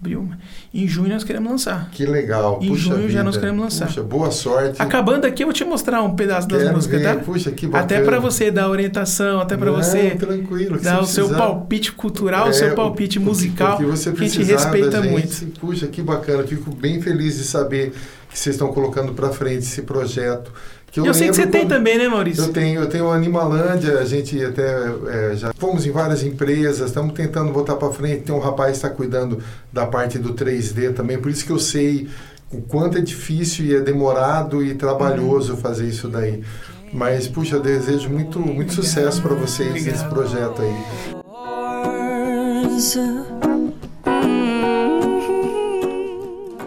Abril. 0.05 0.29
Em 0.73 0.87
junho 0.87 1.09
nós 1.09 1.25
queremos 1.25 1.51
lançar. 1.51 1.89
Que 1.91 2.05
legal. 2.05 2.59
Em 2.61 2.75
junho 2.77 3.03
já 3.03 3.07
vida. 3.09 3.23
nós 3.25 3.37
queremos 3.39 3.63
lançar. 3.65 3.87
Puxa, 3.87 4.03
boa 4.03 4.31
sorte. 4.31 4.81
Acabando 4.81 5.25
aqui, 5.25 5.43
eu 5.43 5.47
vou 5.47 5.55
te 5.55 5.65
mostrar 5.65 6.03
um 6.03 6.15
pedaço 6.15 6.47
das 6.47 6.63
Quero 6.63 6.75
músicas, 6.75 7.01
ver. 7.01 7.15
tá? 7.17 7.21
Puxa, 7.25 7.51
que 7.51 7.67
bacana. 7.67 7.85
Até 7.85 8.01
para 8.05 8.19
você 8.21 8.51
dar 8.51 8.69
orientação, 8.69 9.41
até 9.41 9.57
para 9.57 9.73
você 9.73 10.11
tranquilo, 10.11 10.79
dar 10.79 11.01
o 11.01 11.07
se 11.07 11.15
seu 11.15 11.31
palpite 11.31 11.93
cultural, 11.93 12.47
o 12.47 12.51
É, 12.51 12.53
seu 12.53 12.75
palpite 12.75 13.19
o- 13.19 13.23
o- 13.23 13.25
musical, 13.25 13.77
o 13.77 13.79
que 13.79 13.85
você 13.85 14.13
que 14.13 14.25
a 14.25 14.29
gente 14.29 14.43
respeita 14.45 15.01
muito. 15.01 15.47
Puxa, 15.59 15.87
que 15.87 16.03
bacana. 16.03 16.43
Fico 16.45 16.71
bem 16.75 17.01
feliz 17.01 17.39
de 17.39 17.45
saber 17.45 17.93
que 18.29 18.39
vocês 18.39 18.55
estão 18.55 18.69
colocando 18.73 19.15
para 19.15 19.31
frente 19.31 19.61
esse 19.61 19.81
projeto. 19.83 20.53
Que 20.95 21.01
Eu, 21.01 21.13
sei 21.13 21.29
que 21.29 21.35
você 21.35 21.47
tem 21.49 21.67
também, 21.67 21.99
né, 21.99 22.07
Maurício? 22.09 22.45
Eu 22.45 22.53
tenho, 22.53 22.83
eu 22.83 22.89
tenho 22.89 23.11
a 23.11 23.17
Animalândia, 23.17 23.99
a 23.99 24.05
gente 24.05 24.41
até 24.45 24.63
é, 25.09 25.35
já 25.35 25.53
fomos 25.59 25.85
em 25.85 25.91
várias 25.91 26.23
empresas, 26.23 26.87
estamos 26.87 27.13
tentando 27.15 27.51
botar 27.53 27.75
para 27.75 27.91
frente. 27.91 28.23
Tem 28.23 28.33
um 28.33 28.39
rapaz 28.39 28.71
que 28.71 28.77
está 28.77 28.91
cuidando 28.91 29.43
da 29.73 29.87
parte 29.87 30.21
do 30.21 30.35
3D 30.35 30.95
também, 30.95 31.19
por 31.19 31.33
isso 31.33 31.45
que 31.45 31.51
eu 31.51 31.59
sei 31.59 32.09
o 32.53 32.63
quanto 32.63 32.97
é 32.97 33.01
difícil 33.01 33.65
e 33.65 33.75
é 33.75 33.81
demorado 33.81 34.63
e 34.63 34.71
Uhum. 34.71 34.77
trabalhoso 34.79 35.57
fazer 35.57 35.89
isso 35.89 36.07
daí. 36.07 36.45
Mas, 36.93 37.27
puxa, 37.27 37.57
eu 37.57 37.61
desejo 37.61 38.09
muito, 38.09 38.39
muito 38.39 38.73
sucesso 38.73 39.21
para 39.21 39.35
vocês 39.35 39.85
nesse 39.85 40.05
projeto 40.05 40.63
aí. 40.63 40.77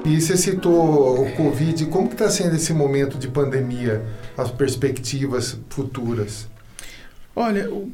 E 0.08 0.22
você 0.22 0.38
citou 0.38 1.22
o 1.28 1.32
Covid, 1.36 1.86
como 1.88 2.08
que 2.08 2.14
está 2.16 2.30
sendo 2.30 2.56
esse 2.56 2.72
momento 2.74 3.18
de 3.18 3.28
pandemia, 3.28 4.06
as 4.38 4.50
perspectivas 4.50 5.58
futuras? 5.70 6.48
Olha, 7.36 7.60
eu- 7.62 7.92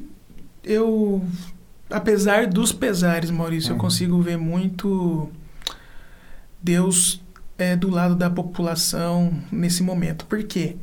eu. 0.64 1.24
Apesar 1.90 2.48
dos 2.48 2.72
pesares, 2.72 3.30
Maurício, 3.30 3.70
eu 3.70 3.74
Uhum. 3.76 3.80
consigo 3.82 4.22
ver 4.22 4.38
muito 4.38 5.30
Deus 6.62 7.22
é, 7.58 7.76
do 7.76 7.90
lado 7.90 8.16
da 8.16 8.30
população 8.30 9.32
nesse 9.52 9.84
momento. 9.84 10.26
Por 10.26 10.44
quê? 10.44 10.76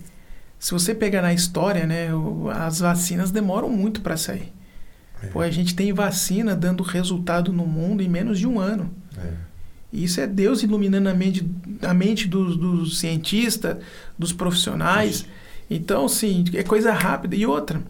Se 0.59 0.73
você 0.73 0.95
pegar 0.95 1.21
na 1.23 1.33
história, 1.35 1.85
né, 1.87 2.09
as 2.55 2.79
vacinas 2.81 3.31
demoram 3.31 3.69
muito 3.69 4.01
para 4.03 4.17
sair. 4.17 4.53
É. 5.23 5.27
Pô, 5.27 5.41
a 5.41 5.51
gente 5.51 5.75
tem 5.75 5.93
vacina 5.93 6.55
dando 6.55 6.83
resultado 6.83 7.53
no 7.53 7.67
mundo 7.67 8.03
em 8.03 8.09
menos 8.09 8.39
de 8.39 8.47
um 8.47 8.59
ano. 8.61 8.91
É. 9.19 9.33
E 9.93 10.05
isso 10.05 10.21
é 10.21 10.27
Deus 10.27 10.63
iluminando 10.63 11.09
a 11.09 11.15
mente, 11.15 11.45
a 11.83 11.93
mente 11.93 12.29
dos, 12.29 12.57
dos 12.57 12.99
cientistas, 13.01 13.77
dos 14.19 14.33
profissionais. 14.33 15.27
Então, 15.69 16.09
sim, 16.09 16.45
é 16.55 16.63
coisa 16.63 16.93
rápida. 16.93 17.35
E 17.37 17.45
outra, 17.47 17.83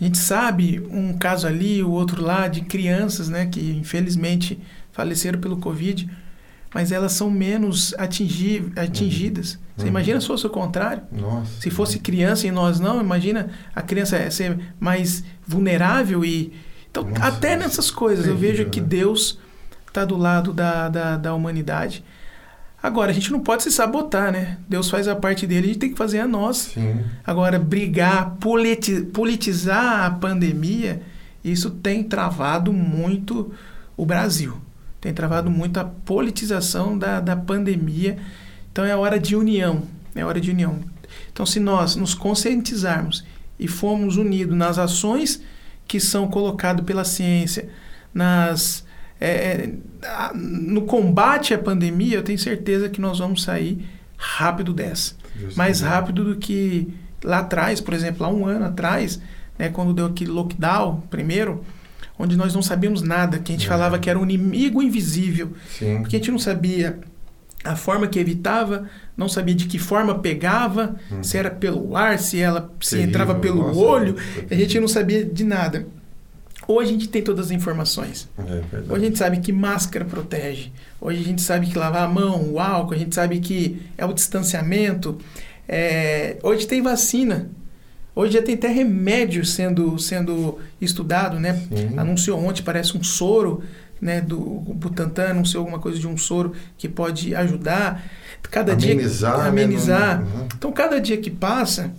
a 0.00 0.04
gente 0.04 0.18
sabe 0.18 0.80
um 0.90 1.12
caso 1.16 1.46
ali, 1.46 1.82
o 1.82 1.90
outro 1.90 2.22
lá, 2.22 2.48
de 2.48 2.62
crianças, 2.62 3.28
né, 3.28 3.46
que 3.46 3.60
infelizmente 3.72 4.58
faleceram 4.92 5.38
pelo 5.40 5.56
Covid, 5.58 6.08
mas 6.74 6.92
elas 6.92 7.12
são 7.12 7.30
menos 7.30 7.94
atingi 7.98 8.70
atingidas. 8.76 9.58
Você 9.76 9.84
Uhum. 9.84 9.88
imagina 9.90 10.20
se 10.20 10.26
fosse 10.26 10.46
o 10.46 10.50
contrário? 10.50 11.02
Nossa. 11.12 11.60
Se 11.60 11.70
fosse 11.70 11.98
criança 11.98 12.46
e 12.46 12.50
nós 12.50 12.80
não, 12.80 13.00
imagina 13.00 13.50
a 13.74 13.82
criança 13.82 14.16
é 14.16 14.28
ser 14.30 14.58
mais 14.80 15.22
vulnerável 15.46 16.24
e. 16.24 16.52
Então, 16.90 17.04
Nossa, 17.04 17.24
até 17.26 17.56
nessas 17.56 17.90
coisas, 17.90 18.26
eu 18.26 18.34
terrível, 18.34 18.56
vejo 18.56 18.70
que 18.70 18.80
né? 18.80 18.86
Deus 18.86 19.38
está 19.96 20.04
do 20.04 20.16
lado 20.16 20.52
da, 20.52 20.88
da, 20.88 21.16
da 21.16 21.34
humanidade. 21.34 22.04
Agora, 22.82 23.10
a 23.10 23.14
gente 23.14 23.32
não 23.32 23.40
pode 23.40 23.62
se 23.62 23.72
sabotar, 23.72 24.30
né? 24.30 24.58
Deus 24.68 24.90
faz 24.90 25.08
a 25.08 25.16
parte 25.16 25.46
dele, 25.46 25.64
a 25.64 25.68
gente 25.68 25.78
tem 25.78 25.90
que 25.90 25.96
fazer 25.96 26.20
a 26.20 26.28
nossa. 26.28 26.70
Sim. 26.70 27.00
Agora, 27.26 27.58
brigar, 27.58 28.36
politi- 28.38 29.00
politizar 29.00 30.04
a 30.04 30.10
pandemia, 30.10 31.02
isso 31.42 31.70
tem 31.70 32.04
travado 32.04 32.72
muito 32.72 33.52
o 33.96 34.04
Brasil. 34.04 34.56
Tem 35.00 35.12
travado 35.12 35.50
muito 35.50 35.80
a 35.80 35.84
politização 35.84 36.96
da, 36.98 37.18
da 37.20 37.34
pandemia. 37.34 38.18
Então, 38.70 38.84
é 38.84 38.94
hora 38.94 39.18
de 39.18 39.34
união. 39.34 39.82
É 40.14 40.24
hora 40.24 40.40
de 40.40 40.50
união. 40.50 40.78
Então, 41.32 41.46
se 41.46 41.58
nós 41.58 41.96
nos 41.96 42.14
conscientizarmos 42.14 43.24
e 43.58 43.66
formos 43.66 44.16
unidos 44.16 44.56
nas 44.56 44.78
ações 44.78 45.40
que 45.88 45.98
são 45.98 46.28
colocadas 46.28 46.84
pela 46.84 47.04
ciência, 47.04 47.68
nas, 48.12 48.84
é, 49.20 49.26
é, 49.28 49.70
no 50.34 50.82
combate 50.82 51.54
à 51.54 51.58
pandemia, 51.58 52.16
eu 52.16 52.22
tenho 52.22 52.38
certeza 52.38 52.88
que 52.88 53.00
nós 53.00 53.18
vamos 53.18 53.42
sair 53.42 53.86
rápido 54.16 54.72
dessa 54.72 55.14
Deus 55.34 55.54
mais 55.56 55.80
rápido 55.80 56.24
do 56.24 56.36
que 56.36 56.88
lá 57.24 57.38
atrás, 57.40 57.80
por 57.80 57.92
exemplo, 57.94 58.24
há 58.24 58.28
um 58.30 58.46
ano 58.46 58.64
atrás, 58.66 59.20
né, 59.58 59.68
quando 59.68 59.92
deu 59.92 60.06
aquele 60.06 60.30
lockdown 60.30 61.02
primeiro, 61.10 61.64
onde 62.18 62.36
nós 62.36 62.54
não 62.54 62.62
sabíamos 62.62 63.02
nada, 63.02 63.38
que 63.38 63.52
a 63.52 63.54
gente 63.56 63.66
É. 63.66 63.68
falava 63.68 63.98
que 63.98 64.08
era 64.08 64.18
um 64.18 64.22
inimigo 64.24 64.82
invisível, 64.82 65.52
Sim. 65.68 65.98
porque 66.00 66.16
a 66.16 66.18
gente 66.18 66.30
não 66.30 66.38
sabia 66.38 66.98
a 67.64 67.74
forma 67.74 68.06
que 68.06 68.18
evitava, 68.18 68.88
não 69.16 69.28
sabia 69.28 69.54
de 69.54 69.66
que 69.66 69.78
forma 69.78 70.18
pegava, 70.20 70.96
Hum. 71.10 71.22
se 71.22 71.36
era 71.36 71.50
pelo 71.50 71.96
ar, 71.96 72.18
se 72.18 72.38
ela 72.40 72.72
se 72.80 72.90
Terrível, 72.90 73.08
entrava 73.10 73.34
pelo 73.34 73.62
nossa, 73.68 73.78
olho, 73.80 74.14
é 74.48 74.54
a 74.54 74.58
gente 74.58 74.78
não 74.78 74.88
sabia 74.88 75.24
de 75.24 75.42
nada. 75.44 75.86
Hoje 76.68 76.90
a 76.90 76.92
gente 76.92 77.08
tem 77.08 77.22
todas 77.22 77.46
as 77.46 77.52
informações. 77.52 78.28
É. 78.38 78.92
Hoje 78.92 79.04
a 79.04 79.08
gente 79.08 79.18
sabe 79.18 79.38
que 79.38 79.52
máscara 79.52 80.04
protege. 80.04 80.72
Hoje 81.00 81.20
a 81.20 81.24
gente 81.24 81.42
sabe 81.42 81.66
que 81.66 81.78
lavar 81.78 82.04
a 82.04 82.08
mão, 82.08 82.52
o 82.52 82.58
álcool, 82.58 82.94
a 82.94 82.98
gente 82.98 83.14
sabe 83.14 83.38
que 83.38 83.80
é 83.96 84.04
o 84.04 84.12
distanciamento. 84.12 85.16
É, 85.68 86.36
hoje 86.42 86.66
tem 86.66 86.82
vacina. 86.82 87.48
Hoje 88.14 88.32
já 88.32 88.42
tem 88.42 88.54
até 88.54 88.68
remédio 88.68 89.44
sendo, 89.44 89.98
sendo 89.98 90.58
estudado, 90.80 91.38
né? 91.38 91.62
Sim. 91.68 91.98
Anunciou 91.98 92.42
ontem, 92.42 92.62
parece 92.62 92.96
um 92.96 93.04
soro, 93.04 93.62
né? 94.00 94.20
Do 94.20 94.36
Butantan 94.38 95.30
anunciou 95.30 95.60
alguma 95.60 95.78
coisa 95.78 95.98
de 95.98 96.08
um 96.08 96.16
soro 96.16 96.52
que 96.78 96.88
pode 96.88 97.34
ajudar. 97.34 98.02
Cada 98.50 98.72
Amenizar, 98.72 99.34
dia 99.34 99.42
né? 99.42 99.48
amenizar. 99.48 100.22
Uhum. 100.22 100.48
Então, 100.56 100.72
cada 100.72 101.00
dia 101.00 101.16
que 101.18 101.30
passa, 101.30 101.92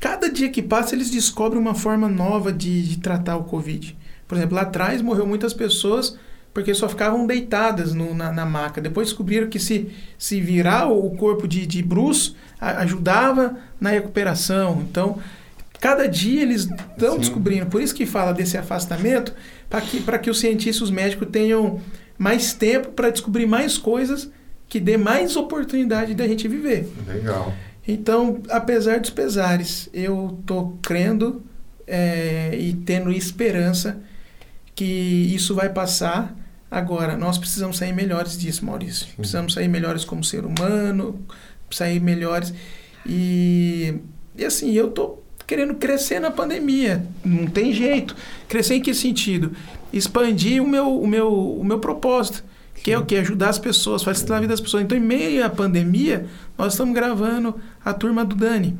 cada 0.00 0.30
dia 0.30 0.48
que 0.50 0.62
passa, 0.62 0.94
eles 0.94 1.10
descobrem 1.10 1.60
uma 1.60 1.74
forma 1.74 2.08
nova 2.08 2.52
de, 2.52 2.82
de 2.88 2.98
tratar 2.98 3.36
o 3.36 3.44
Covid. 3.44 3.96
Por 4.26 4.36
exemplo, 4.36 4.54
lá 4.56 4.62
atrás 4.62 5.00
morreu 5.02 5.26
muitas 5.26 5.52
pessoas 5.54 6.16
porque 6.52 6.74
só 6.74 6.88
ficavam 6.88 7.26
deitadas 7.26 7.94
no- 7.94 8.14
na, 8.14 8.32
na 8.32 8.44
maca. 8.44 8.80
Depois 8.80 9.08
descobriram 9.08 9.48
que 9.48 9.58
se, 9.58 9.90
se 10.18 10.40
virar 10.40 10.86
o 10.88 11.10
corpo 11.16 11.46
de, 11.46 11.66
de 11.66 11.82
bruço, 11.82 12.34
a- 12.60 12.78
ajudava 12.82 13.56
na 13.80 13.90
recuperação. 13.90 14.80
Então, 14.88 15.18
cada 15.80 16.06
dia 16.08 16.42
eles 16.42 16.62
estão 16.68 17.12
Sim. 17.14 17.18
descobrindo. 17.20 17.66
Por 17.66 17.80
isso 17.80 17.94
que 17.94 18.04
fala 18.06 18.32
desse 18.32 18.56
afastamento, 18.58 19.32
para 19.70 19.80
que, 19.80 20.02
que 20.20 20.30
os 20.30 20.40
cientistas 20.40 20.82
os 20.82 20.90
médicos 20.90 21.28
tenham 21.30 21.80
mais 22.16 22.52
tempo 22.52 22.88
para 22.90 23.10
descobrir 23.10 23.46
mais 23.46 23.78
coisas 23.78 24.28
que 24.68 24.80
dê 24.80 24.96
mais 24.96 25.36
oportunidade 25.36 26.14
da 26.14 26.26
gente 26.26 26.46
viver. 26.48 26.92
Legal. 27.06 27.52
Então, 27.88 28.42
apesar 28.50 29.00
dos 29.00 29.08
pesares, 29.08 29.88
eu 29.94 30.38
tô 30.44 30.74
crendo 30.82 31.42
é, 31.86 32.54
e 32.54 32.74
tendo 32.74 33.10
esperança 33.10 33.98
que 34.74 34.84
isso 34.84 35.54
vai 35.54 35.70
passar. 35.70 36.36
Agora, 36.70 37.16
nós 37.16 37.38
precisamos 37.38 37.78
sair 37.78 37.94
melhores 37.94 38.36
disso, 38.36 38.62
Maurício. 38.66 39.06
Precisamos 39.16 39.54
sair 39.54 39.68
melhores 39.68 40.04
como 40.04 40.22
ser 40.22 40.44
humano, 40.44 41.18
sair 41.70 41.98
melhores. 41.98 42.52
E, 43.06 43.94
e 44.36 44.44
assim, 44.44 44.70
eu 44.74 44.90
tô 44.90 45.20
querendo 45.46 45.74
crescer 45.76 46.20
na 46.20 46.30
pandemia. 46.30 47.06
Não 47.24 47.46
tem 47.46 47.72
jeito. 47.72 48.14
Crescer 48.46 48.74
em 48.74 48.82
que 48.82 48.92
sentido? 48.92 49.52
Expandir 49.90 50.62
o 50.62 50.68
meu, 50.68 51.00
o 51.00 51.06
meu, 51.06 51.32
o 51.32 51.64
meu 51.64 51.78
propósito. 51.78 52.44
Que 52.82 52.92
é 52.92 52.98
o 52.98 53.04
que? 53.04 53.16
Ajudar 53.16 53.48
as 53.50 53.58
pessoas, 53.58 54.02
facilitar 54.02 54.38
a 54.38 54.40
vida 54.40 54.52
das 54.52 54.60
pessoas. 54.60 54.82
Então, 54.84 54.96
em 54.96 55.00
meio 55.00 55.44
à 55.44 55.50
pandemia, 55.50 56.26
nós 56.56 56.72
estamos 56.72 56.94
gravando 56.94 57.54
a 57.84 57.92
turma 57.92 58.24
do 58.24 58.34
Dani. 58.36 58.78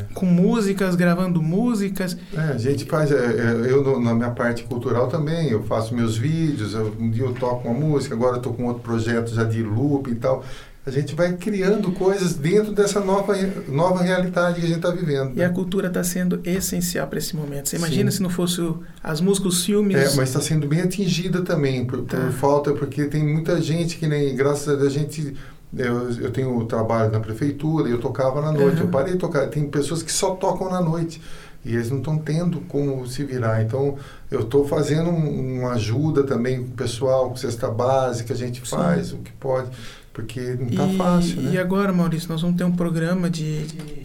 É. 0.00 0.04
Com 0.14 0.26
músicas, 0.26 0.94
gravando 0.96 1.42
músicas. 1.42 2.16
É, 2.32 2.40
a 2.40 2.58
gente 2.58 2.84
faz, 2.84 3.10
é, 3.10 3.14
é, 3.16 3.70
eu 3.70 4.00
na 4.00 4.14
minha 4.14 4.30
parte 4.30 4.64
cultural 4.64 5.08
também, 5.08 5.50
eu 5.50 5.62
faço 5.64 5.94
meus 5.94 6.16
vídeos, 6.16 6.74
eu- 6.74 6.94
um 6.98 7.10
dia 7.10 7.24
eu 7.24 7.32
toco 7.34 7.68
uma 7.68 7.78
música, 7.78 8.14
agora 8.14 8.36
eu 8.36 8.42
tô 8.42 8.52
com 8.52 8.64
outro 8.66 8.82
projeto 8.82 9.34
já 9.34 9.44
de 9.44 9.62
loop 9.62 10.10
e 10.10 10.14
tal. 10.14 10.44
A 10.86 10.90
gente 10.90 11.14
vai 11.14 11.32
criando 11.34 11.92
coisas 11.92 12.34
dentro 12.34 12.70
dessa 12.72 13.00
nova, 13.00 13.34
nova 13.68 14.02
realidade 14.02 14.60
que 14.60 14.66
a 14.66 14.68
gente 14.68 14.76
está 14.76 14.90
vivendo. 14.90 15.34
E 15.34 15.42
a 15.42 15.48
cultura 15.48 15.88
está 15.88 16.04
sendo 16.04 16.40
essencial 16.44 17.06
para 17.06 17.18
esse 17.18 17.34
momento. 17.34 17.70
Você 17.70 17.76
imagina 17.76 18.10
Sim. 18.10 18.18
se 18.18 18.22
não 18.22 18.28
fosse 18.28 18.60
as 19.02 19.18
músicas, 19.20 19.54
os 19.54 19.64
filmes. 19.64 19.96
É, 19.96 20.14
mas 20.16 20.28
está 20.28 20.42
sendo 20.42 20.66
bem 20.68 20.82
atingida 20.82 21.40
também 21.40 21.86
por, 21.86 22.00
por 22.02 22.06
Tá. 22.18 22.30
falta, 22.32 22.72
porque 22.74 23.06
tem 23.06 23.24
muita 23.26 23.62
gente 23.62 23.96
que 23.96 24.06
nem, 24.06 24.36
graças 24.36 24.68
a 24.68 24.76
Deus, 24.76 24.94
a 24.94 24.98
gente. 24.98 25.34
Eu, 25.76 26.10
eu 26.20 26.30
tenho 26.30 26.62
trabalho 26.66 27.10
na 27.10 27.18
prefeitura 27.18 27.88
e 27.88 27.92
eu 27.92 27.98
tocava 27.98 28.40
na 28.42 28.52
noite. 28.52 28.76
Uhum. 28.76 28.82
Eu 28.84 28.88
parei 28.88 29.14
de 29.14 29.18
tocar. 29.18 29.48
Tem 29.48 29.64
pessoas 29.66 30.02
que 30.04 30.12
só 30.12 30.34
tocam 30.36 30.70
na 30.70 30.80
noite 30.80 31.20
e 31.64 31.74
eles 31.74 31.90
não 31.90 31.98
estão 31.98 32.16
tendo 32.18 32.60
como 32.68 33.04
se 33.08 33.24
virar. 33.24 33.60
Então, 33.62 33.96
eu 34.30 34.40
estou 34.42 34.68
fazendo 34.68 35.08
um- 35.10 35.60
uma 35.62 35.72
ajuda 35.72 36.22
também 36.22 36.62
com 36.62 36.68
o 36.68 36.76
pessoal, 36.76 37.30
com 37.30 37.36
cesta 37.36 37.68
básica, 37.70 38.34
a 38.34 38.36
gente 38.36 38.60
Sim. 38.60 38.76
faz 38.76 39.12
o 39.12 39.16
que 39.16 39.32
pode, 39.32 39.68
porque 40.14 40.40
não 40.58 40.68
está 40.68 40.88
fácil, 40.96 41.42
né? 41.42 41.50
e 41.54 41.58
agora, 41.58 41.92
Maurício, 41.92 42.28
nós 42.30 42.40
vamos 42.40 42.56
ter 42.56 42.64
um 42.64 42.74
programa 42.74 43.28
de, 43.28 43.66
de 43.66 44.02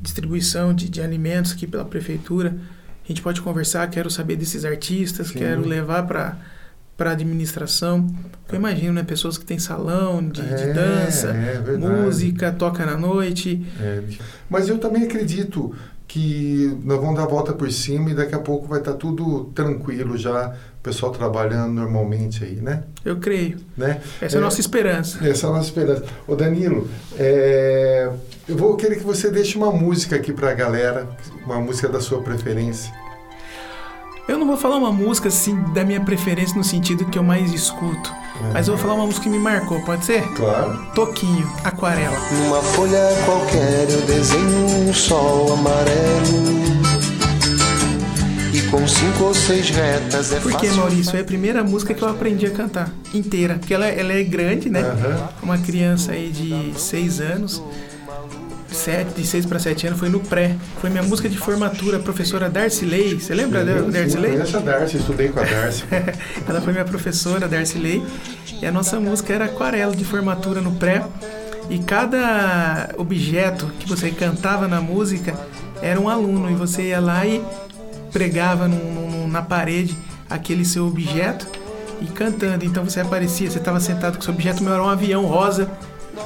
distribuição 0.00 0.72
de, 0.72 0.88
de 0.88 1.00
alimentos 1.00 1.52
aqui 1.52 1.66
pela 1.66 1.84
prefeitura. 1.84 2.54
A 3.02 3.08
gente 3.08 3.22
pode 3.22 3.40
conversar, 3.40 3.88
quero 3.88 4.10
saber 4.10 4.36
desses 4.36 4.64
artistas, 4.64 5.28
Sim. 5.28 5.40
quero 5.40 5.66
levar 5.66 6.06
para 6.06 6.36
para 6.96 7.12
administração. 7.12 8.06
Eu 8.46 8.56
imagino, 8.56 8.92
né, 8.92 9.02
pessoas 9.02 9.38
que 9.38 9.44
têm 9.46 9.58
salão 9.58 10.22
de, 10.22 10.42
de 10.42 10.64
É, 10.64 10.72
dança, 10.74 11.28
é 11.28 11.78
música, 11.78 12.52
toca 12.52 12.84
na 12.84 12.94
noite. 12.94 13.66
É, 13.80 14.02
mas 14.50 14.68
eu 14.68 14.76
também 14.76 15.04
acredito 15.04 15.74
que 16.06 16.76
nós 16.84 17.00
vamos 17.00 17.16
dar 17.16 17.22
a 17.22 17.26
volta 17.26 17.54
por 17.54 17.72
cima 17.72 18.10
e 18.10 18.14
daqui 18.14 18.34
a 18.34 18.38
pouco 18.38 18.68
vai 18.68 18.80
estar 18.80 18.92
tudo 18.94 19.44
tranquilo 19.54 20.18
já, 20.18 20.54
o 20.80 20.82
pessoal 20.82 21.12
trabalhando 21.12 21.72
normalmente 21.74 22.42
aí, 22.42 22.56
né? 22.56 22.84
Eu 23.04 23.18
creio. 23.18 23.58
né? 23.76 24.00
Essa 24.20 24.36
é 24.36 24.38
a 24.38 24.40
nossa 24.40 24.60
esperança. 24.60 25.18
Essa 25.28 25.46
é 25.46 25.50
a 25.50 25.52
nossa 25.52 25.68
esperança. 25.68 26.04
Ô 26.26 26.34
Danilo, 26.34 26.88
é, 27.18 28.08
eu 28.48 28.56
vou 28.56 28.74
querer 28.76 28.96
que 28.96 29.04
você 29.04 29.30
deixe 29.30 29.58
uma 29.58 29.70
música 29.70 30.16
aqui 30.16 30.32
pra 30.32 30.54
galera, 30.54 31.06
uma 31.44 31.60
música 31.60 31.86
da 31.86 32.00
sua 32.00 32.22
preferência. 32.22 32.90
Eu 34.26 34.38
não 34.38 34.46
vou 34.46 34.56
falar 34.56 34.76
uma 34.76 34.92
música 34.92 35.28
assim 35.28 35.60
da 35.74 35.84
minha 35.84 36.00
preferência 36.00 36.56
no 36.56 36.64
sentido 36.64 37.04
que 37.06 37.18
eu 37.18 37.22
mais 37.22 37.52
escuto, 37.52 38.10
mas 38.54 38.66
eu 38.68 38.74
vou 38.74 38.82
falar 38.82 38.94
uma 38.94 39.04
música 39.06 39.24
que 39.24 39.28
me 39.28 39.38
marcou, 39.38 39.82
pode 39.82 40.04
ser? 40.06 40.22
Claro. 40.34 40.78
Toquinho, 40.94 41.46
Aquarela. 41.62 42.16
Numa 42.44 42.62
folha 42.62 43.00
qualquer 43.26 43.90
eu 43.90 44.00
desenho 44.06 44.88
um 44.88 44.94
sol 44.94 45.52
amarelo 45.52 46.79
com 48.70 48.86
cinco 48.86 49.24
ou 49.24 49.34
seis 49.34 49.68
retas 49.70 50.32
é 50.32 50.38
Porque, 50.40 50.68
Maurício, 50.70 51.16
é 51.16 51.20
a 51.20 51.24
primeira 51.24 51.64
música 51.64 51.92
que 51.92 52.02
eu 52.02 52.08
aprendi 52.08 52.46
a 52.46 52.50
cantar 52.50 52.90
inteira. 53.12 53.54
Porque 53.54 53.74
ela, 53.74 53.86
ela 53.86 54.12
é 54.12 54.22
grande, 54.22 54.70
né? 54.70 54.80
Aham. 54.80 55.28
Uma 55.42 55.58
criança 55.58 56.12
aí 56.12 56.30
de 56.30 56.78
6 56.78 57.20
anos, 57.20 57.62
sete, 58.70 59.14
de 59.14 59.26
6 59.26 59.46
para 59.46 59.58
7 59.58 59.88
anos, 59.88 59.98
foi 59.98 60.08
no 60.08 60.20
pré. 60.20 60.54
Foi 60.80 60.88
minha 60.88 61.02
música 61.02 61.28
de 61.28 61.36
formatura, 61.36 61.96
a 61.96 62.00
professora 62.00 62.48
Darcy 62.48 62.84
Ley. 62.84 63.18
Você 63.20 63.34
lembra 63.34 63.64
da 63.64 63.80
Darcy 63.80 64.16
Eu 64.16 64.22
Ley? 64.22 64.32
conheço 64.32 64.56
a 64.56 64.60
Darcy, 64.60 64.96
estudei 64.98 65.28
com 65.28 65.40
a 65.40 65.44
Darcy. 65.44 65.84
Ela 66.48 66.60
foi 66.60 66.72
minha 66.72 66.84
professora, 66.84 67.48
Darcy 67.48 67.78
Ley. 67.78 68.02
E 68.62 68.66
a 68.66 68.70
nossa 68.70 69.00
música 69.00 69.32
era 69.32 69.46
aquarela 69.46 69.94
de 69.96 70.04
formatura 70.04 70.60
no 70.60 70.72
pré. 70.72 71.04
E 71.68 71.78
cada 71.80 72.90
objeto 72.96 73.66
que 73.80 73.88
você 73.88 74.10
cantava 74.10 74.68
na 74.68 74.80
música 74.80 75.34
era 75.82 76.00
um 76.00 76.08
aluno. 76.08 76.50
E 76.50 76.54
você 76.54 76.82
ia 76.88 77.00
lá 77.00 77.26
e 77.26 77.42
pregava 78.12 78.68
na 79.28 79.42
parede 79.42 79.96
aquele 80.28 80.64
seu 80.64 80.86
objeto 80.86 81.46
e 82.00 82.06
cantando. 82.06 82.64
Então 82.64 82.84
você 82.84 83.00
aparecia, 83.00 83.50
você 83.50 83.58
estava 83.58 83.80
sentado 83.80 84.16
com 84.16 84.22
seu 84.22 84.32
objeto, 84.32 84.62
meu 84.62 84.72
era 84.72 84.82
um 84.82 84.88
avião 84.88 85.24
rosa. 85.26 85.70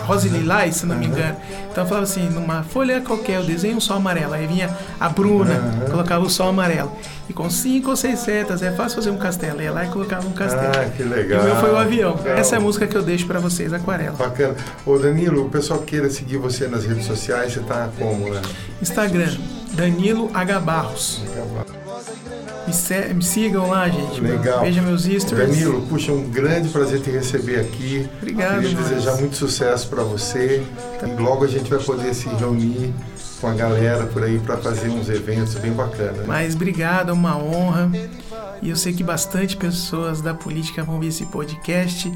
Rosa 0.03 0.27
e 0.27 0.31
lilás, 0.31 0.77
se 0.77 0.87
não 0.87 0.97
me 0.97 1.07
engano. 1.07 1.37
Então 1.71 1.85
eu 1.85 1.89
falava 1.89 2.05
assim, 2.05 2.29
numa 2.29 2.63
folha 2.63 3.01
qualquer, 3.01 3.37
eu 3.37 3.45
desenho 3.45 3.77
um 3.77 3.81
sol 3.81 3.97
amarelo. 3.97 4.35
Aí 4.35 4.47
vinha 4.47 4.69
a 5.01 5.09
Bruna, 5.09 5.55
Aham. 5.55 5.91
colocava 5.91 6.25
o 6.25 6.29
sol 6.31 6.49
amarelo. 6.49 6.93
E 7.29 7.33
com 7.33 7.49
cinco 7.49 7.91
ou 7.91 7.97
seis 7.97 8.19
setas, 8.19 8.63
é 8.63 8.71
fácil 8.71 8.97
fazer 8.97 9.11
um 9.11 9.17
castelo. 9.17 9.63
Ia 9.63 9.73
lá 9.73 9.85
e 9.87 9.89
colocava 9.89 10.27
um 10.29 10.33
castelo. 10.33 10.73
Ah, 10.79 10.91
que 10.95 11.03
E 11.03 11.07
legal. 11.07 11.41
o 11.41 11.45
meu 11.45 11.57
foi 11.57 11.71
o 11.73 11.77
avião. 11.77 12.17
Legal. 12.17 12.37
Essa 12.37 12.57
é 12.57 12.59
a 12.59 12.61
música 12.61 12.87
que 12.87 12.95
eu 12.97 13.03
deixo 13.03 13.27
pra 13.27 13.39
vocês, 13.41 13.73
Aquarela. 13.73 14.17
Bacana. 14.17 14.55
Ô 14.85 14.99
Danilo, 14.99 15.47
o 15.47 15.49
pessoal 15.49 15.81
queira 15.81 16.11
seguir 16.11 16.37
você 16.37 16.69
nas 16.69 16.85
redes 16.85 17.07
sociais, 17.07 17.53
você 17.55 17.61
tá 17.61 17.89
como, 17.99 18.29
né? 18.29 18.43
Instagram, 18.83 19.35
Danilo 19.73 20.31
H. 20.35 20.61
Barros. 20.61 21.23
Me, 22.67 22.73
se- 22.73 23.15
me 23.15 23.23
sigam 23.23 23.69
lá, 23.69 23.89
gente. 23.89 24.21
Legal. 24.21 24.61
Veja 24.63 24.81
meus 24.83 25.03
stories. 25.05 25.31
Danilo, 25.31 25.83
puxa, 25.87 26.13
um 26.13 26.29
grande 26.31 26.69
prazer 26.71 27.01
te 27.01 27.11
receber 27.11 27.61
aqui. 27.61 28.09
Obrigado, 28.19 28.61
Queria 28.63 28.77
desejar 28.77 29.17
muito 29.17 29.37
sucesso 29.37 29.89
para 29.89 30.03
você. 30.03 30.63
E 31.03 31.21
logo 31.23 31.45
a 31.45 31.49
gente 31.49 31.69
vai 31.71 31.79
poder 31.79 32.15
se 32.15 32.29
reunir 32.29 32.93
com 33.41 33.49
a 33.49 33.53
galera 33.55 34.07
por 34.07 34.23
aí 34.23 34.39
para 34.39 34.57
fazer 34.57 34.89
uns 34.89 35.09
eventos 35.11 35.55
bem 35.57 35.73
bacanas. 35.73 36.17
né? 36.19 36.25
Mas 36.27 36.55
obrigado, 36.55 37.11
é 37.11 37.13
uma 37.13 37.37
honra. 37.37 37.91
E 38.63 38.71
eu 38.71 38.77
sei 38.77 38.95
que 38.95 39.03
bastante 39.05 39.57
pessoas 39.57 40.23
da 40.23 40.33
política 40.33 40.83
vão 40.83 40.99
ver 40.99 41.09
esse 41.09 41.27
podcast. 41.27 42.11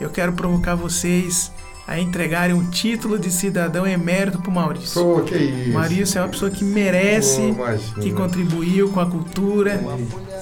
Eu 0.00 0.10
quero 0.10 0.32
provocar 0.32 0.76
vocês 0.76 1.50
a 1.88 1.98
entregarem 1.98 2.54
o 2.54 2.62
título 2.64 3.18
de 3.18 3.30
cidadão 3.30 3.86
emérito 3.86 4.38
pro 4.38 4.52
Maurício. 4.52 5.02
Pô, 5.02 5.20
que 5.22 5.34
isso. 5.34 5.70
O 5.70 5.72
Maurício 5.72 6.18
é 6.18 6.20
uma 6.20 6.28
pessoa 6.28 6.50
que 6.50 6.62
merece, 6.62 7.54
Pô, 7.56 8.00
que 8.02 8.12
contribuiu 8.12 8.90
com 8.90 9.00
a 9.00 9.06
cultura. 9.06 9.80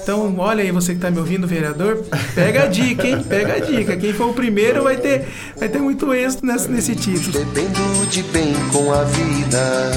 Então, 0.03 0.37
olha 0.39 0.65
aí, 0.65 0.73
você 0.73 0.89
que 0.93 0.99
está 0.99 1.09
me 1.09 1.19
ouvindo, 1.19 1.47
vereador, 1.47 2.03
pega 2.35 2.65
a 2.65 2.67
dica, 2.67 3.07
hein? 3.07 3.23
Pega 3.23 3.55
a 3.55 3.59
dica. 3.61 3.97
Quem 3.97 4.13
for 4.13 4.31
o 4.31 4.35
primeiro 4.35 4.83
vai 4.83 4.97
ter, 4.97 5.29
vai 5.57 5.69
ter 5.69 5.79
muito 5.79 6.13
êxito 6.13 6.45
nesse, 6.45 6.69
nesse 6.69 6.97
título. 6.97 7.33
Bebendo 7.33 8.07
de 8.11 8.25
bem 8.25 8.53
com 8.73 8.93
a 8.93 9.05
vida 9.05 9.93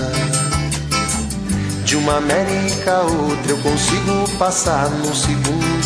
De 1.83 1.95
uma 1.95 2.17
América 2.17 2.91
a 2.91 3.01
outra 3.01 3.51
eu 3.51 3.57
consigo 3.57 4.37
passar 4.37 4.89
num 4.91 5.15
segundo 5.15 5.78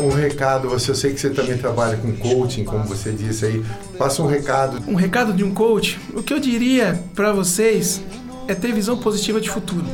Um 0.00 0.08
recado, 0.10 0.68
você, 0.68 0.90
eu 0.90 0.94
sei 0.94 1.12
que 1.12 1.20
você 1.20 1.30
também 1.30 1.56
trabalha 1.58 1.96
com 1.96 2.12
coaching, 2.16 2.64
como 2.64 2.84
você 2.84 3.12
disse 3.12 3.44
aí. 3.44 3.64
Passa 3.98 4.22
um 4.22 4.26
recado. 4.26 4.82
Um 4.88 4.94
recado 4.94 5.32
de 5.32 5.44
um 5.44 5.52
coach, 5.52 5.98
o 6.14 6.22
que 6.22 6.32
eu 6.32 6.40
diria 6.40 7.02
para 7.14 7.32
vocês 7.32 8.00
é 8.48 8.54
ter 8.54 8.72
visão 8.72 8.96
positiva 8.98 9.40
de 9.40 9.50
futuro. 9.50 9.84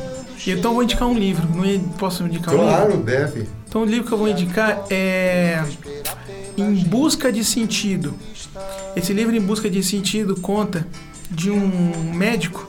E 0.45 0.51
Então, 0.51 0.71
eu 0.71 0.75
vou 0.75 0.83
indicar 0.83 1.07
um 1.07 1.13
livro. 1.17 1.47
Não 1.53 1.79
posso 1.97 2.23
indicar 2.23 2.53
um 2.53 2.57
livro? 2.57 2.69
Claro, 2.73 2.97
deve. 2.97 3.47
Então 3.67 3.81
o 3.81 3.85
livro 3.85 4.07
que 4.07 4.13
eu 4.13 4.17
vou 4.17 4.29
indicar 4.29 4.81
é 4.89 5.61
Em 6.57 6.73
Busca 6.85 7.31
de 7.31 7.43
Sentido. 7.43 8.13
Esse 8.95 9.11
livro 9.13 9.35
Em 9.35 9.41
Busca 9.41 9.69
de 9.69 9.83
Sentido 9.83 10.35
conta 10.37 10.87
de 11.29 11.51
um 11.51 12.13
médico. 12.13 12.67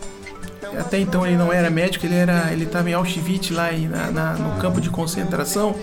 Até 0.79 0.99
então 0.99 1.25
ele 1.27 1.37
não 1.37 1.53
era 1.53 1.71
médico, 1.71 2.05
ele 2.05 2.15
era, 2.17 2.53
ele 2.53 2.65
estava 2.65 2.91
em 2.91 2.95
Auschwitz 2.95 3.51
lá 3.51 3.71
na- 3.73 4.11
na- 4.11 4.33
no 4.35 4.61
campo 4.61 4.81
de 4.81 4.91
concentração. 4.91 5.75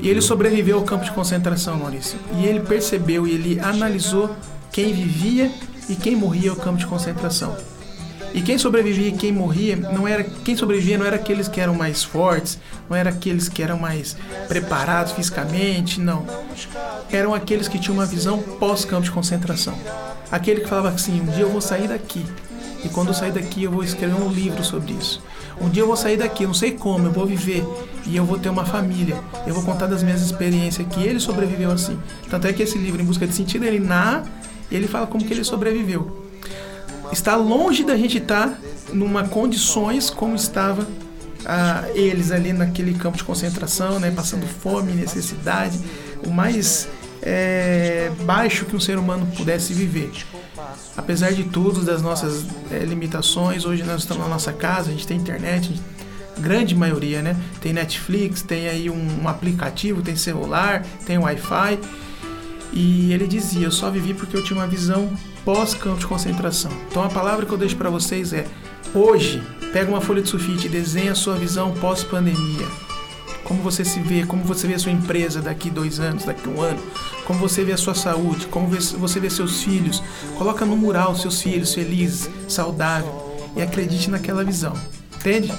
E 0.00 0.08
ele 0.08 0.20
sobreviveu 0.20 0.78
ao 0.78 0.84
campo 0.84 1.04
de 1.04 1.12
concentração, 1.12 1.76
Maurício. 1.76 2.18
E 2.38 2.46
ele 2.46 2.60
percebeu 2.60 3.26
e 3.26 3.32
ele 3.32 3.60
analisou 3.60 4.34
quem 4.70 4.92
vivia 4.92 5.50
e 5.88 5.94
quem 5.94 6.16
morria 6.16 6.50
ao 6.50 6.56
campo 6.56 6.78
de 6.78 6.86
concentração. 6.86 7.56
E 8.34 8.40
quem 8.40 8.56
sobrevivia 8.56 9.08
e 9.08 9.12
quem 9.12 9.30
morria, 9.30 9.76
não 9.76 10.08
era 10.08 10.24
quem 10.24 10.56
sobrevivia 10.56 10.96
não 10.96 11.04
era 11.04 11.16
aqueles 11.16 11.48
que 11.48 11.60
eram 11.60 11.74
mais 11.74 12.02
fortes, 12.02 12.58
não 12.88 12.96
era 12.96 13.10
aqueles 13.10 13.48
que 13.48 13.62
eram 13.62 13.78
mais 13.78 14.16
preparados 14.48 15.12
fisicamente, 15.12 16.00
não. 16.00 16.24
Eram 17.10 17.34
aqueles 17.34 17.68
que 17.68 17.78
tinham 17.78 17.94
uma 17.94 18.06
visão 18.06 18.38
pós-campo 18.38 19.02
de 19.02 19.10
concentração. 19.10 19.78
Aquele 20.30 20.62
que 20.62 20.68
falava 20.68 20.88
assim: 20.88 21.20
um 21.20 21.26
dia 21.26 21.42
eu 21.42 21.50
vou 21.50 21.60
sair 21.60 21.88
daqui. 21.88 22.24
E 22.82 22.88
quando 22.88 23.08
eu 23.08 23.14
sair 23.14 23.32
daqui, 23.32 23.64
eu 23.64 23.70
vou 23.70 23.84
escrever 23.84 24.14
um 24.14 24.30
livro 24.30 24.64
sobre 24.64 24.94
isso. 24.94 25.22
Um 25.60 25.68
dia 25.68 25.82
eu 25.82 25.86
vou 25.86 25.96
sair 25.96 26.16
daqui, 26.16 26.46
não 26.46 26.54
sei 26.54 26.72
como, 26.72 27.06
eu 27.06 27.12
vou 27.12 27.26
viver 27.26 27.64
e 28.06 28.16
eu 28.16 28.24
vou 28.24 28.38
ter 28.38 28.48
uma 28.48 28.64
família. 28.64 29.16
Eu 29.46 29.54
vou 29.54 29.62
contar 29.62 29.86
das 29.86 30.02
minhas 30.02 30.22
experiências 30.22 30.86
que 30.88 31.02
ele 31.02 31.20
sobreviveu 31.20 31.70
assim. 31.70 31.98
Tanto 32.28 32.46
é 32.46 32.52
que 32.52 32.62
esse 32.62 32.78
livro, 32.78 33.00
Em 33.00 33.04
Busca 33.04 33.26
de 33.26 33.34
Sentido, 33.34 33.64
ele 33.64 33.78
narra, 33.78 34.24
ele 34.70 34.88
fala 34.88 35.06
como 35.06 35.24
que 35.24 35.32
ele 35.32 35.44
sobreviveu 35.44 36.22
está 37.12 37.36
longe 37.36 37.84
da 37.84 37.96
gente 37.96 38.18
estar 38.18 38.58
numa 38.92 39.28
condições 39.28 40.08
como 40.08 40.34
estava 40.34 40.86
ah, 41.44 41.84
eles 41.94 42.30
ali 42.30 42.52
naquele 42.52 42.94
campo 42.94 43.16
de 43.16 43.24
concentração, 43.24 44.00
né, 44.00 44.10
passando 44.10 44.46
fome, 44.46 44.92
necessidade, 44.92 45.78
o 46.24 46.30
mais 46.30 46.88
é, 47.20 48.10
baixo 48.22 48.64
que 48.64 48.74
um 48.74 48.80
ser 48.80 48.98
humano 48.98 49.26
pudesse 49.36 49.74
viver. 49.74 50.10
Apesar 50.96 51.32
de 51.32 51.44
tudo, 51.44 51.84
das 51.84 52.02
nossas 52.02 52.44
é, 52.70 52.78
limitações, 52.80 53.64
hoje 53.64 53.82
nós 53.82 54.02
estamos 54.02 54.22
na 54.22 54.28
nossa 54.28 54.52
casa, 54.52 54.90
a 54.90 54.92
gente 54.92 55.06
tem 55.06 55.16
internet, 55.18 55.68
gente- 55.68 55.82
grande 56.38 56.74
maioria, 56.74 57.22
né? 57.22 57.36
Tem 57.60 57.72
Netflix, 57.72 58.42
tem 58.42 58.68
aí 58.68 58.88
um, 58.90 59.22
um 59.22 59.28
aplicativo, 59.28 60.02
tem 60.02 60.16
celular, 60.16 60.84
tem 61.06 61.18
Wi-Fi. 61.18 61.78
E 62.72 63.12
ele 63.12 63.26
dizia: 63.26 63.66
Eu 63.66 63.70
só 63.72 63.90
vivi 63.90 64.14
porque 64.14 64.36
eu 64.36 64.42
tinha 64.42 64.58
uma 64.58 64.66
visão 64.66 65.10
pós-campo 65.44 65.98
de 65.98 66.06
concentração. 66.06 66.70
Então 66.90 67.02
a 67.04 67.08
palavra 67.08 67.44
que 67.44 67.52
eu 67.52 67.58
deixo 67.58 67.76
para 67.76 67.90
vocês 67.90 68.32
é: 68.32 68.46
hoje, 68.94 69.42
pega 69.72 69.90
uma 69.90 70.00
folha 70.00 70.22
de 70.22 70.28
sulfite 70.28 70.66
e 70.66 70.70
desenha 70.70 71.12
a 71.12 71.14
sua 71.14 71.34
visão 71.34 71.72
pós-pandemia. 71.74 72.66
Como 73.44 73.60
você 73.62 73.84
se 73.84 74.00
vê, 74.00 74.24
como 74.24 74.42
você 74.44 74.66
vê 74.66 74.74
a 74.74 74.78
sua 74.78 74.92
empresa 74.92 75.42
daqui 75.42 75.68
dois 75.68 76.00
anos, 76.00 76.24
daqui 76.24 76.48
um 76.48 76.60
ano, 76.62 76.80
como 77.24 77.38
você 77.38 77.64
vê 77.64 77.72
a 77.72 77.76
sua 77.76 77.94
saúde, 77.94 78.46
como 78.46 78.68
você 78.68 79.20
vê 79.20 79.30
seus 79.30 79.62
filhos. 79.62 80.02
Coloca 80.36 80.64
no 80.64 80.76
mural 80.76 81.14
seus 81.14 81.40
filhos 81.40 81.74
felizes, 81.74 82.28
saudáveis 82.48 83.14
e 83.56 83.62
acredite 83.62 84.10
naquela 84.10 84.44
visão. 84.44 84.74
Entende? 85.16 85.52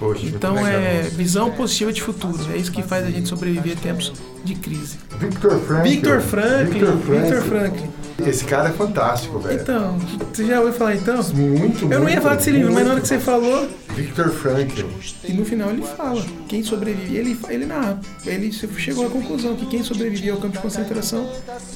Poxa, 0.00 0.26
Então 0.26 0.66
é 0.66 1.02
visão 1.02 1.50
positiva 1.50 1.92
de 1.92 2.00
futuro. 2.00 2.38
É 2.54 2.56
isso 2.56 2.72
que 2.72 2.82
faz 2.82 3.06
a 3.06 3.10
gente 3.10 3.28
sobreviver 3.28 3.76
a 3.76 3.80
tempos 3.80 4.10
de 4.42 4.54
crise. 4.54 4.98
Victor 5.18 5.60
Franklin. 5.60 5.90
Victor 5.90 6.20
Franklin. 6.22 6.64
Victor 6.64 6.98
Franklin. 6.98 7.20
Victor 7.20 7.42
Franklin. 7.42 7.90
Esse 8.26 8.44
cara 8.44 8.70
é 8.70 8.72
fantástico, 8.72 9.38
velho. 9.38 9.60
Então, 9.60 9.98
você 10.32 10.46
já 10.46 10.58
ouviu 10.58 10.72
falar 10.72 10.94
então? 10.94 11.22
Muito, 11.34 11.92
Eu 11.92 12.00
não 12.00 12.08
ia 12.08 12.20
falar 12.20 12.36
desse 12.36 12.50
livro, 12.50 12.72
mas 12.72 12.84
na 12.84 12.92
hora 12.92 13.00
que 13.00 13.08
você 13.08 13.18
falou, 13.18 13.68
Victor 13.94 14.30
Franklin. 14.30 14.86
e 15.24 15.32
no 15.34 15.44
final 15.44 15.70
ele 15.70 15.82
fala, 15.82 16.24
quem 16.48 16.62
sobrevive, 16.62 17.16
ele, 17.16 17.38
ele 17.48 17.66
narra, 17.66 18.00
ele 18.24 18.50
chegou 18.52 19.06
à 19.06 19.10
conclusão 19.10 19.54
que 19.56 19.66
quem 19.66 19.82
sobrevivia 19.82 20.32
ao 20.32 20.38
campo 20.38 20.54
de 20.54 20.62
concentração 20.62 21.30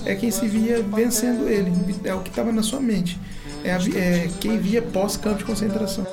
é 0.05 0.14
quem 0.14 0.31
se 0.31 0.47
via 0.47 0.83
vencendo 0.83 1.49
ele, 1.49 1.72
é 2.05 2.14
o 2.14 2.20
que 2.20 2.31
estava 2.31 2.53
na 2.53 2.62
sua 2.62 2.81
mente. 2.81 3.18
É, 3.64 3.72
a 3.72 3.79
é 3.99 4.29
quem 4.41 4.59
via 4.59 4.83
pós-campo 4.83 5.39
de 5.39 5.45
concentração. 5.45 6.07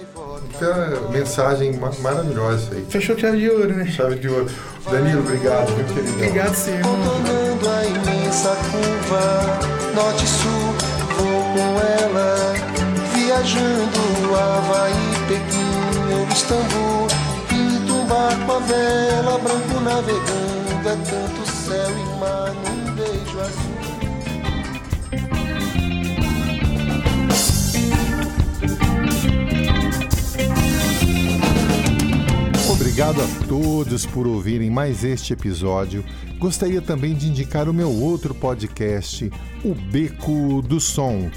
Que 0.62 0.66
é 0.68 1.10
mensagem 1.20 1.74
ma- 1.78 1.92
maravilhosa 2.02 2.58
isso 2.58 2.74
aí. 2.74 2.86
Fechou 2.88 3.18
chave 3.18 3.40
de 3.40 3.50
ouro, 3.50 3.74
né? 3.74 3.86
Chave 3.88 4.16
de 4.16 4.28
ouro. 4.30 4.46
Danilo, 4.92 5.22
obrigado, 5.22 5.72
meu 5.76 5.86
queridão. 5.86 6.14
Obrigado, 6.14 6.54
senhor. 6.54 6.78
irmão. 6.80 6.96
Contornando 6.98 7.70
a 7.70 7.86
imensa 7.86 8.50
curva 8.70 9.60
Norte 9.96 10.24
e 10.24 10.28
sul, 10.28 10.76
vou 11.18 11.42
com 11.54 11.80
ela 12.04 12.54
Viajando 13.14 14.36
Havaí, 14.36 14.94
Pequim 15.28 16.14
ou 16.14 16.28
Istambul 16.32 17.08
Pinto 17.50 17.94
um 17.94 18.06
barco 18.06 18.52
a 18.52 18.60
vela, 18.60 19.40
branco 19.40 19.80
navegando 19.84 20.90
É 20.90 20.96
tanto 21.10 21.52
céu 21.52 21.90
e 21.90 22.20
mar 22.20 22.54
num 22.54 22.94
beijo 22.94 23.40
azul 23.40 23.81
Obrigado 32.92 33.22
a 33.22 33.48
todos 33.48 34.06
por 34.06 34.28
ouvirem 34.28 34.70
mais 34.70 35.06
este 35.06 35.32
episódio. 35.32 36.04
Gostaria 36.38 36.82
também 36.82 37.14
de 37.14 37.30
indicar 37.30 37.70
o 37.70 37.74
meu 37.74 37.90
outro 37.90 38.36
podcast, 38.36 39.32
O 39.64 39.74
Beco 39.74 40.62
do 40.62 40.78
Som, 40.78 41.32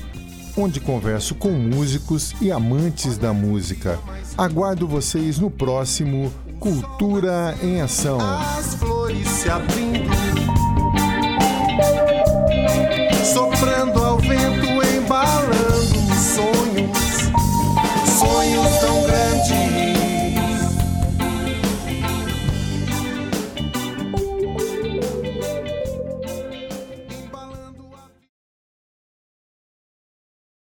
onde 0.56 0.80
converso 0.80 1.32
com 1.36 1.52
músicos 1.52 2.34
e 2.40 2.50
amantes 2.50 3.16
da 3.16 3.32
música. 3.32 4.00
Aguardo 4.36 4.88
vocês 4.88 5.38
no 5.38 5.48
próximo 5.48 6.32
Cultura 6.58 7.56
em 7.62 7.80
Ação. 7.80 8.18
As 8.18 8.74
flores 8.74 9.28
se 9.28 9.48
abrindo 9.48 10.33